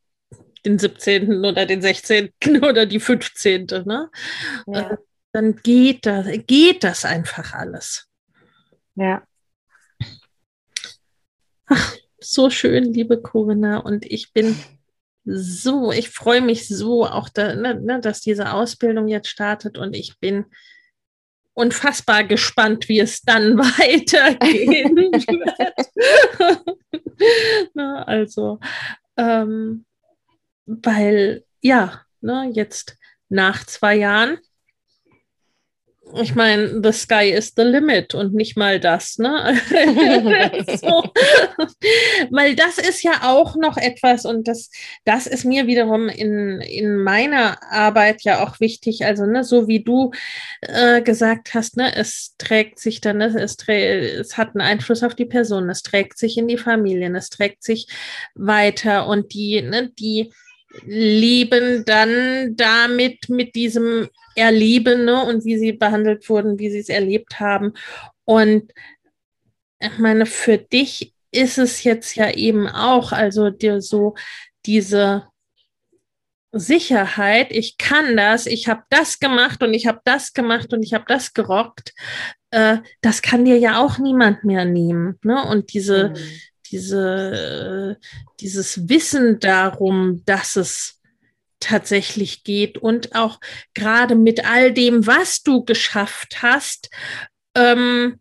[0.66, 1.46] den 17.
[1.46, 2.32] oder den 16.
[2.64, 3.68] oder die 15.
[3.86, 4.10] Ne?
[4.66, 4.98] Ja.
[5.32, 8.08] Dann geht das, geht das einfach alles.
[8.96, 9.24] Ja.
[11.68, 13.78] Ach, so schön, liebe Corinna.
[13.78, 14.56] Und ich bin
[15.26, 19.96] so, ich freue mich so auch, da, ne, ne, dass diese Ausbildung jetzt startet und
[19.96, 20.46] ich bin
[21.54, 25.28] unfassbar gespannt, wie es dann weitergehen wird.
[27.76, 28.60] ne, also,
[29.18, 29.86] ähm,
[30.66, 34.40] weil, ja, ne, jetzt nach zwei Jahren
[36.16, 39.60] ich meine, the sky is the limit und nicht mal das, ne?
[40.82, 41.04] so.
[42.32, 44.72] Weil das ist ja auch noch etwas und das,
[45.06, 49.06] das ist mir wiederum in, in meiner Arbeit ja auch wichtig.
[49.06, 50.12] Also, ne, so wie du
[50.62, 55.16] äh, gesagt hast, ne, es trägt sich dann, ne, es, es hat einen Einfluss auf
[55.16, 57.88] die Person, es trägt sich in die Familien, es trägt sich
[58.34, 60.32] weiter und die, ne, die
[60.86, 66.90] leben dann damit mit diesem erleben ne, und wie sie behandelt wurden, wie sie es
[66.90, 67.74] erlebt haben.
[68.26, 68.72] Und
[69.80, 74.16] ich meine, für dich ist es jetzt ja eben auch, also dir so
[74.66, 75.28] diese
[76.52, 80.94] Sicherheit, ich kann das, ich habe das gemacht und ich habe das gemacht und ich
[80.94, 81.94] habe das gerockt,
[82.52, 85.20] äh, das kann dir ja auch niemand mehr nehmen.
[85.24, 85.44] Ne?
[85.46, 86.16] Und diese, mhm.
[86.72, 87.98] Diese,
[88.40, 91.00] dieses Wissen darum, dass es
[91.60, 93.40] tatsächlich geht und auch
[93.74, 96.90] gerade mit all dem, was du geschafft hast,
[97.56, 98.20] ähm,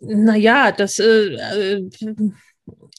[0.00, 1.90] naja, das äh, äh,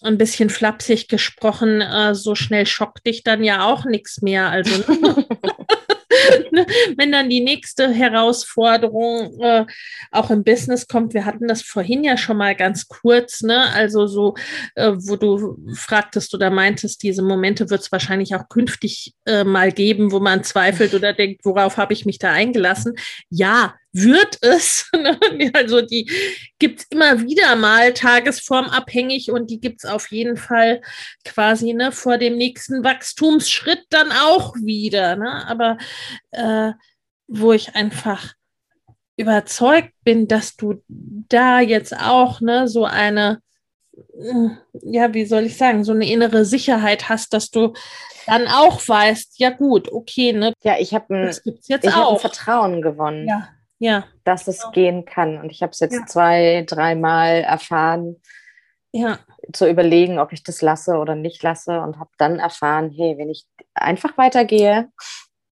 [0.01, 4.49] ein bisschen flapsig gesprochen, äh, so schnell schockt dich dann ja auch nichts mehr.
[4.49, 4.83] Also
[6.97, 9.65] wenn dann die nächste Herausforderung äh,
[10.11, 13.71] auch im Business kommt, wir hatten das vorhin ja schon mal ganz kurz, ne?
[13.73, 14.35] also so,
[14.75, 19.71] äh, wo du fragtest oder meintest, diese Momente wird es wahrscheinlich auch künftig äh, mal
[19.71, 22.93] geben, wo man zweifelt oder denkt, worauf habe ich mich da eingelassen?
[23.29, 24.89] Ja, wird es.
[24.95, 25.51] Ne?
[25.53, 26.09] also die
[26.57, 30.81] gibt es immer wieder mal tagesformabhängig und die gibt es auf jeden Fall
[31.25, 35.15] quasi ne, vor dem nächsten Wachstumsschritt dann auch wieder.
[35.15, 35.45] Ne?
[35.47, 35.77] Aber
[36.31, 36.41] äh,
[37.27, 38.33] wo ich einfach
[39.17, 43.41] überzeugt bin, dass du da jetzt auch ne, so eine,
[44.83, 47.73] ja, wie soll ich sagen, so eine innere Sicherheit hast, dass du
[48.27, 50.53] dann auch weißt, ja gut, okay, ne?
[50.63, 53.27] Ja, ich habe ein, hab ein Vertrauen gewonnen.
[53.27, 54.05] Ja ja.
[54.23, 54.71] dass es ja.
[54.71, 55.37] gehen kann.
[55.37, 56.05] Und ich habe es jetzt ja.
[56.05, 58.21] zwei, dreimal erfahren,
[58.91, 59.19] ja.
[59.53, 61.79] zu überlegen, ob ich das lasse oder nicht lasse.
[61.81, 64.89] Und habe dann erfahren, hey, wenn ich einfach weitergehe,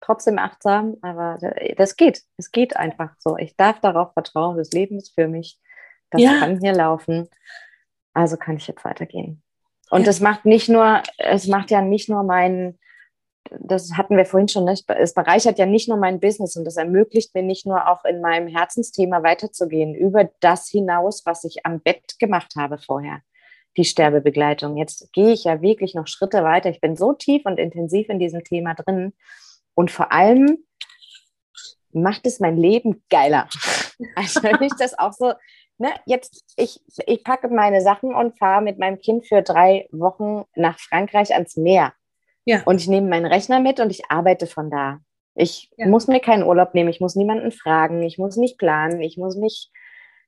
[0.02, 1.38] trotzdem achtsam, aber
[1.78, 2.24] das geht.
[2.38, 3.38] Es geht einfach so.
[3.38, 5.60] Ich darf darauf vertrauen, das Leben ist für mich.
[6.10, 6.39] Das ja.
[6.39, 7.30] kann hier laufen.
[8.14, 9.41] Also kann ich jetzt weitergehen.
[9.89, 12.80] Und es macht nicht nur, es macht ja nicht nur meinen
[13.60, 16.78] das hatten wir vorhin schon, nicht, es bereichert ja nicht nur mein Business und das
[16.78, 21.80] ermöglicht mir nicht nur auch in meinem Herzensthema weiterzugehen, über das hinaus, was ich am
[21.80, 23.22] Bett gemacht habe vorher,
[23.78, 24.78] die Sterbebegleitung.
[24.78, 26.70] Jetzt gehe ich ja wirklich noch Schritte weiter.
[26.70, 29.14] Ich bin so tief und intensiv in diesem Thema drin
[29.80, 30.57] und vor allem
[31.91, 33.47] macht es mein Leben geiler.
[34.15, 35.34] Also wenn ich das auch so,
[35.77, 40.45] ne, jetzt, ich, ich packe meine Sachen und fahre mit meinem Kind für drei Wochen
[40.55, 41.91] nach Frankreich ans Meer
[42.49, 42.63] ja.
[42.65, 45.01] Und ich nehme meinen Rechner mit und ich arbeite von da.
[45.36, 45.88] Ich ja.
[45.88, 49.36] muss mir keinen Urlaub nehmen, ich muss niemanden fragen, ich muss nicht planen, ich muss
[49.36, 49.71] nicht,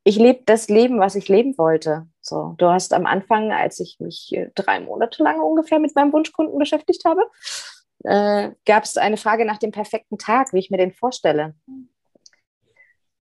[0.03, 2.05] ich lebe das Leben, was ich leben wollte.
[2.21, 6.59] So, du hast am Anfang, als ich mich drei Monate lang ungefähr mit meinem Wunschkunden
[6.59, 7.23] beschäftigt habe,
[8.03, 11.55] äh, gab es eine Frage nach dem perfekten Tag, wie ich mir den vorstelle.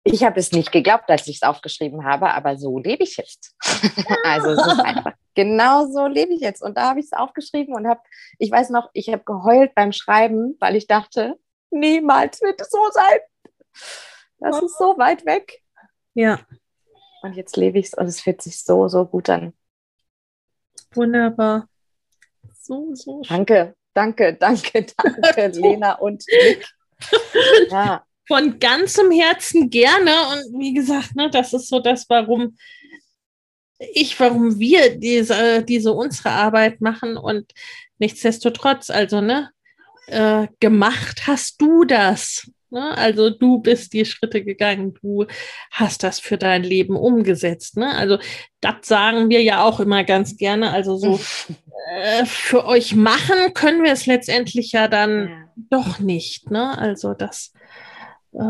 [0.03, 3.55] Ich habe es nicht geglaubt, als ich es aufgeschrieben habe, aber so lebe ich jetzt.
[4.25, 6.63] also es ist einfach genau so lebe ich jetzt.
[6.63, 8.01] Und da habe ich es aufgeschrieben und habe,
[8.39, 11.39] ich weiß noch, ich habe geheult beim Schreiben, weil ich dachte,
[11.71, 13.19] niemals wird es so sein.
[14.39, 15.63] Das ist so weit weg.
[16.13, 16.41] Ja.
[17.23, 19.55] Und jetzt lebe ich es und es fühlt sich so, so gut an.
[20.93, 21.67] Wunderbar.
[22.61, 23.37] So, so schön.
[23.37, 26.67] Danke, danke, danke, danke, Lena und Nick.
[27.71, 30.11] Ja, von ganzem Herzen gerne.
[30.11, 32.57] Und wie gesagt, ne, das ist so das, warum
[33.79, 37.53] ich, warum wir diese, diese unsere Arbeit machen und
[37.99, 39.51] nichtsdestotrotz, also, ne,
[40.07, 42.51] äh, gemacht hast du das.
[42.75, 42.99] Ne?
[42.99, 45.27] Also du bist die Schritte gegangen, du
[45.71, 47.77] hast das für dein Leben umgesetzt.
[47.77, 47.95] Ne?
[47.95, 48.19] Also
[48.61, 50.73] das sagen wir ja auch immer ganz gerne.
[50.73, 51.21] Also so
[51.95, 55.65] äh, für euch machen können wir es letztendlich ja dann ja.
[55.71, 56.51] doch nicht.
[56.51, 56.77] Ne?
[56.77, 57.53] Also das
[58.33, 58.41] äh,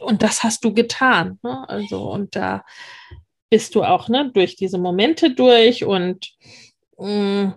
[0.00, 1.38] und das hast du getan.
[1.42, 1.66] Ne?
[1.70, 2.66] Also und da
[3.48, 6.32] bist du auch ne, durch diese Momente durch und
[6.98, 7.54] mh, mm,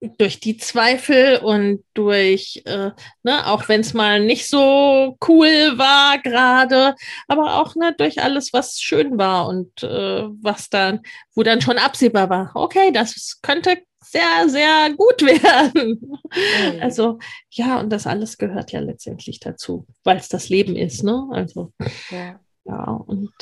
[0.00, 2.90] durch die Zweifel und durch, äh,
[3.22, 6.94] ne, auch wenn es mal nicht so cool war gerade,
[7.28, 11.00] aber auch ne, durch alles, was schön war und äh, was dann,
[11.34, 16.00] wo dann schon absehbar war, okay, das könnte sehr, sehr gut werden.
[16.00, 16.82] Mhm.
[16.82, 17.18] Also
[17.50, 21.28] ja, und das alles gehört ja letztendlich dazu, weil es das Leben ist, ne?
[21.30, 21.72] Also
[22.10, 23.32] ja, ja und,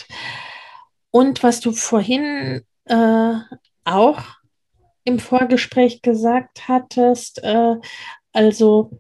[1.11, 3.34] und was du vorhin äh,
[3.84, 4.38] auch
[5.09, 7.76] im Vorgespräch gesagt hattest, äh,
[8.32, 8.90] also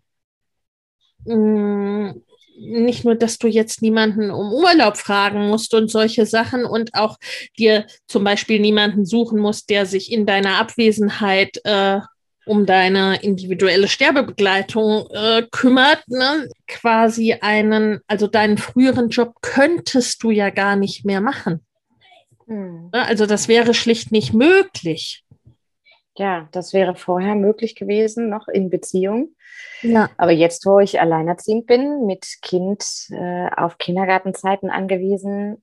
[1.24, 2.22] mh, mm,
[2.60, 7.16] nicht nur, dass du jetzt niemanden um Urlaub fragen musst und solche Sachen und auch
[7.56, 12.00] dir zum Beispiel niemanden suchen musst, der sich in deiner Abwesenheit äh,
[12.46, 16.48] um deine individuelle Sterbebegleitung äh, kümmert, ne?
[16.66, 21.60] quasi einen, also deinen früheren Job könntest du ja gar nicht mehr machen.
[22.46, 22.88] Hm.
[22.90, 25.22] Also das wäre schlicht nicht möglich.
[26.18, 29.36] Ja, das wäre vorher möglich gewesen, noch in Beziehung.
[29.82, 30.10] Ja.
[30.16, 35.62] Aber jetzt, wo ich alleinerziehend bin, mit Kind äh, auf Kindergartenzeiten angewiesen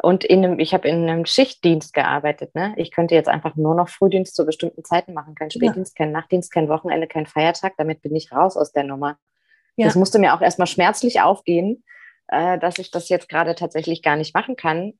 [0.00, 2.54] und in einem, ich habe in einem Schichtdienst gearbeitet.
[2.54, 2.74] Ne?
[2.76, 6.04] Ich könnte jetzt einfach nur noch Frühdienst zu bestimmten Zeiten machen, kein Spätdienst, ja.
[6.04, 7.74] kein Nachtdienst, kein Wochenende, kein Feiertag.
[7.78, 9.18] Damit bin ich raus aus der Nummer.
[9.76, 9.86] Ja.
[9.86, 11.82] Das musste mir auch erstmal schmerzlich aufgehen,
[12.28, 14.98] äh, dass ich das jetzt gerade tatsächlich gar nicht machen kann.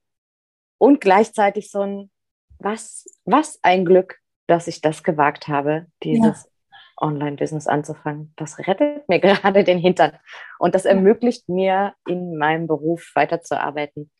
[0.77, 2.11] Und gleichzeitig so ein,
[2.57, 4.18] was, was ein Glück,
[4.49, 6.49] dass ich das gewagt habe, dieses ja.
[6.97, 8.33] Online-Business anzufangen.
[8.35, 10.17] Das rettet mir gerade den Hintern
[10.57, 14.11] und das ermöglicht mir, in meinem Beruf weiterzuarbeiten.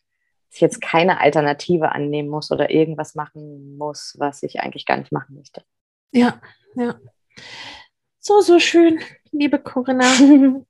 [0.48, 4.96] Dass ich jetzt keine Alternative annehmen muss oder irgendwas machen muss, was ich eigentlich gar
[4.96, 5.62] nicht machen möchte.
[6.12, 6.40] Ja,
[6.74, 6.98] ja.
[8.18, 9.00] So, so schön,
[9.30, 10.04] liebe Corinna.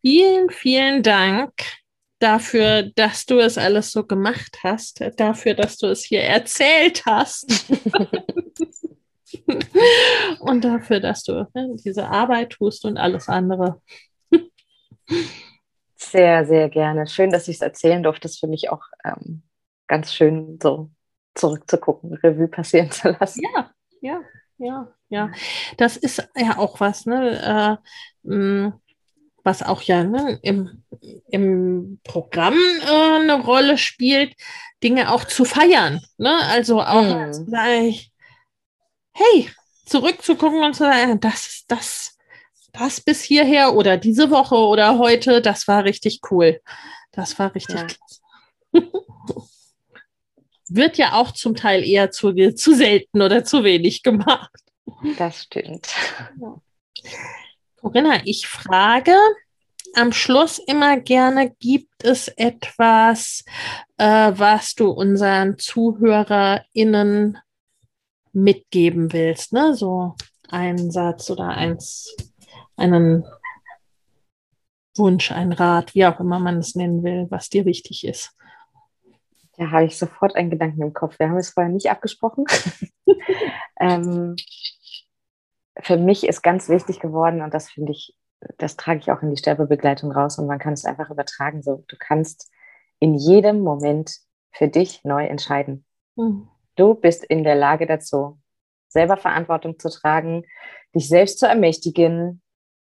[0.00, 1.52] vielen, vielen Dank
[2.18, 7.70] dafür, dass du es alles so gemacht hast, dafür, dass du es hier erzählt hast.
[10.40, 13.80] und dafür, dass du ne, diese Arbeit tust und alles andere.
[15.96, 17.06] Sehr, sehr gerne.
[17.06, 18.22] Schön, dass ich es erzählen durfte.
[18.22, 19.42] Das finde ich auch ähm,
[19.86, 20.90] ganz schön, so
[21.34, 23.42] zurückzugucken, Revue passieren zu lassen.
[23.54, 24.20] Ja, ja,
[24.58, 25.30] ja, ja.
[25.76, 27.80] Das ist ja auch was, ne?
[28.24, 28.70] Äh,
[29.48, 30.84] was auch ja ne, im,
[31.30, 34.34] im Programm äh, eine Rolle spielt,
[34.82, 36.02] Dinge auch zu feiern.
[36.18, 36.36] Ne?
[36.50, 37.32] Also auch mhm.
[37.32, 37.96] zu sagen,
[39.12, 39.50] hey,
[39.86, 42.18] zurückzugucken und zu sagen, das, das,
[42.72, 46.60] das bis hierher oder diese Woche oder heute, das war richtig cool.
[47.12, 47.86] Das war richtig ja.
[47.86, 48.20] klasse.
[50.68, 54.50] Wird ja auch zum Teil eher zu, zu selten oder zu wenig gemacht.
[55.16, 55.88] Das stimmt.
[56.38, 56.60] Ja.
[57.88, 59.16] Corinna, ich frage
[59.94, 63.46] am Schluss immer gerne, gibt es etwas,
[63.96, 67.38] äh, was du unseren ZuhörerInnen
[68.34, 69.54] mitgeben willst?
[69.54, 69.74] Ne?
[69.74, 70.16] So
[70.50, 72.14] einen Satz oder eins,
[72.76, 73.24] einen
[74.94, 78.36] Wunsch, ein Rat, wie auch immer man es nennen will, was dir wichtig ist.
[79.56, 81.18] Da habe ich sofort einen Gedanken im Kopf.
[81.18, 82.44] Wir haben es vorher nicht abgesprochen.
[83.80, 84.36] ähm,
[85.80, 88.16] für mich ist ganz wichtig geworden, und das finde ich,
[88.58, 91.62] das trage ich auch in die Sterbebegleitung raus und man kann es einfach übertragen.
[91.62, 92.50] So, du kannst
[93.00, 94.18] in jedem Moment
[94.52, 95.84] für dich neu entscheiden.
[96.16, 96.48] Mhm.
[96.76, 98.40] Du bist in der Lage dazu,
[98.88, 100.44] selber Verantwortung zu tragen,
[100.94, 102.42] dich selbst zu ermächtigen.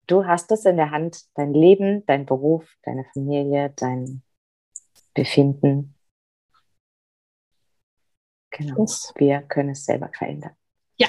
[0.07, 4.23] Du hast es in der Hand, dein Leben, dein Beruf, deine Familie, dein
[5.15, 5.95] Befinden.
[8.51, 8.85] Genau.
[9.17, 10.57] Wir können es selber verändern.
[10.97, 11.09] Ja,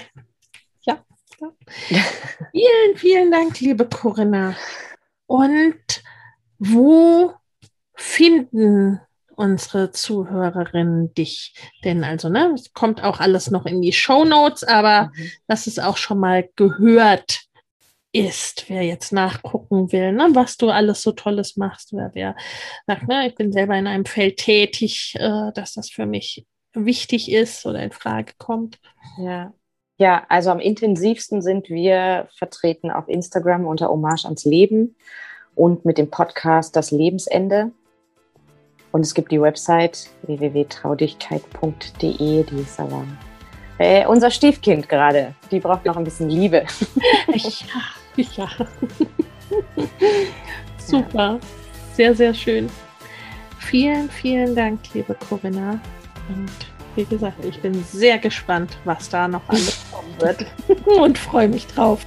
[1.67, 4.55] vielen, vielen Dank, liebe Corinna.
[5.27, 6.03] Und
[6.59, 7.33] wo
[7.95, 8.99] finden
[9.35, 11.55] unsere Zuhörerinnen dich?
[11.83, 15.31] Denn also, ne, es kommt auch alles noch in die Show Notes, aber mhm.
[15.47, 17.41] dass es auch schon mal gehört
[18.13, 22.35] ist, wer jetzt nachgucken will, ne, was du alles so Tolles machst oder wer
[22.85, 27.31] sagt, ne, ich bin selber in einem Feld tätig, äh, dass das für mich wichtig
[27.31, 28.79] ist oder in Frage kommt.
[29.17, 29.53] Ja,
[30.01, 34.95] Ja, also am intensivsten sind wir vertreten auf Instagram unter Hommage ans Leben
[35.53, 37.69] und mit dem Podcast Das Lebensende.
[38.91, 43.05] Und es gibt die Website www.traudigkeit.de, die ist aber
[43.77, 45.35] äh, unser Stiefkind gerade.
[45.51, 46.65] Die braucht noch ein bisschen Liebe.
[47.27, 47.67] ja,
[48.37, 48.49] ja.
[50.79, 51.39] Super,
[51.93, 52.71] sehr, sehr schön.
[53.59, 55.79] Vielen, vielen Dank, liebe Corinna.
[56.27, 60.45] Und wie gesagt, ich bin sehr gespannt, was da noch alles kommen wird
[60.85, 62.05] und freue mich drauf.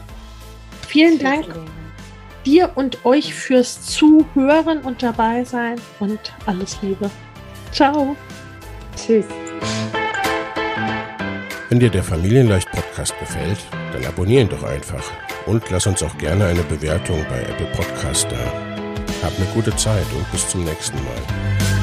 [0.86, 1.46] Vielen Dank
[2.44, 7.10] dir und euch fürs Zuhören und dabei sein und alles Liebe.
[7.72, 8.16] Ciao.
[8.96, 9.26] Tschüss.
[11.68, 13.58] Wenn dir der Familienleicht Podcast gefällt,
[13.92, 15.04] dann abonnier ihn doch einfach
[15.46, 18.52] und lass uns auch gerne eine Bewertung bei Apple Podcast da.
[19.22, 21.73] Hab eine gute Zeit und bis zum nächsten Mal.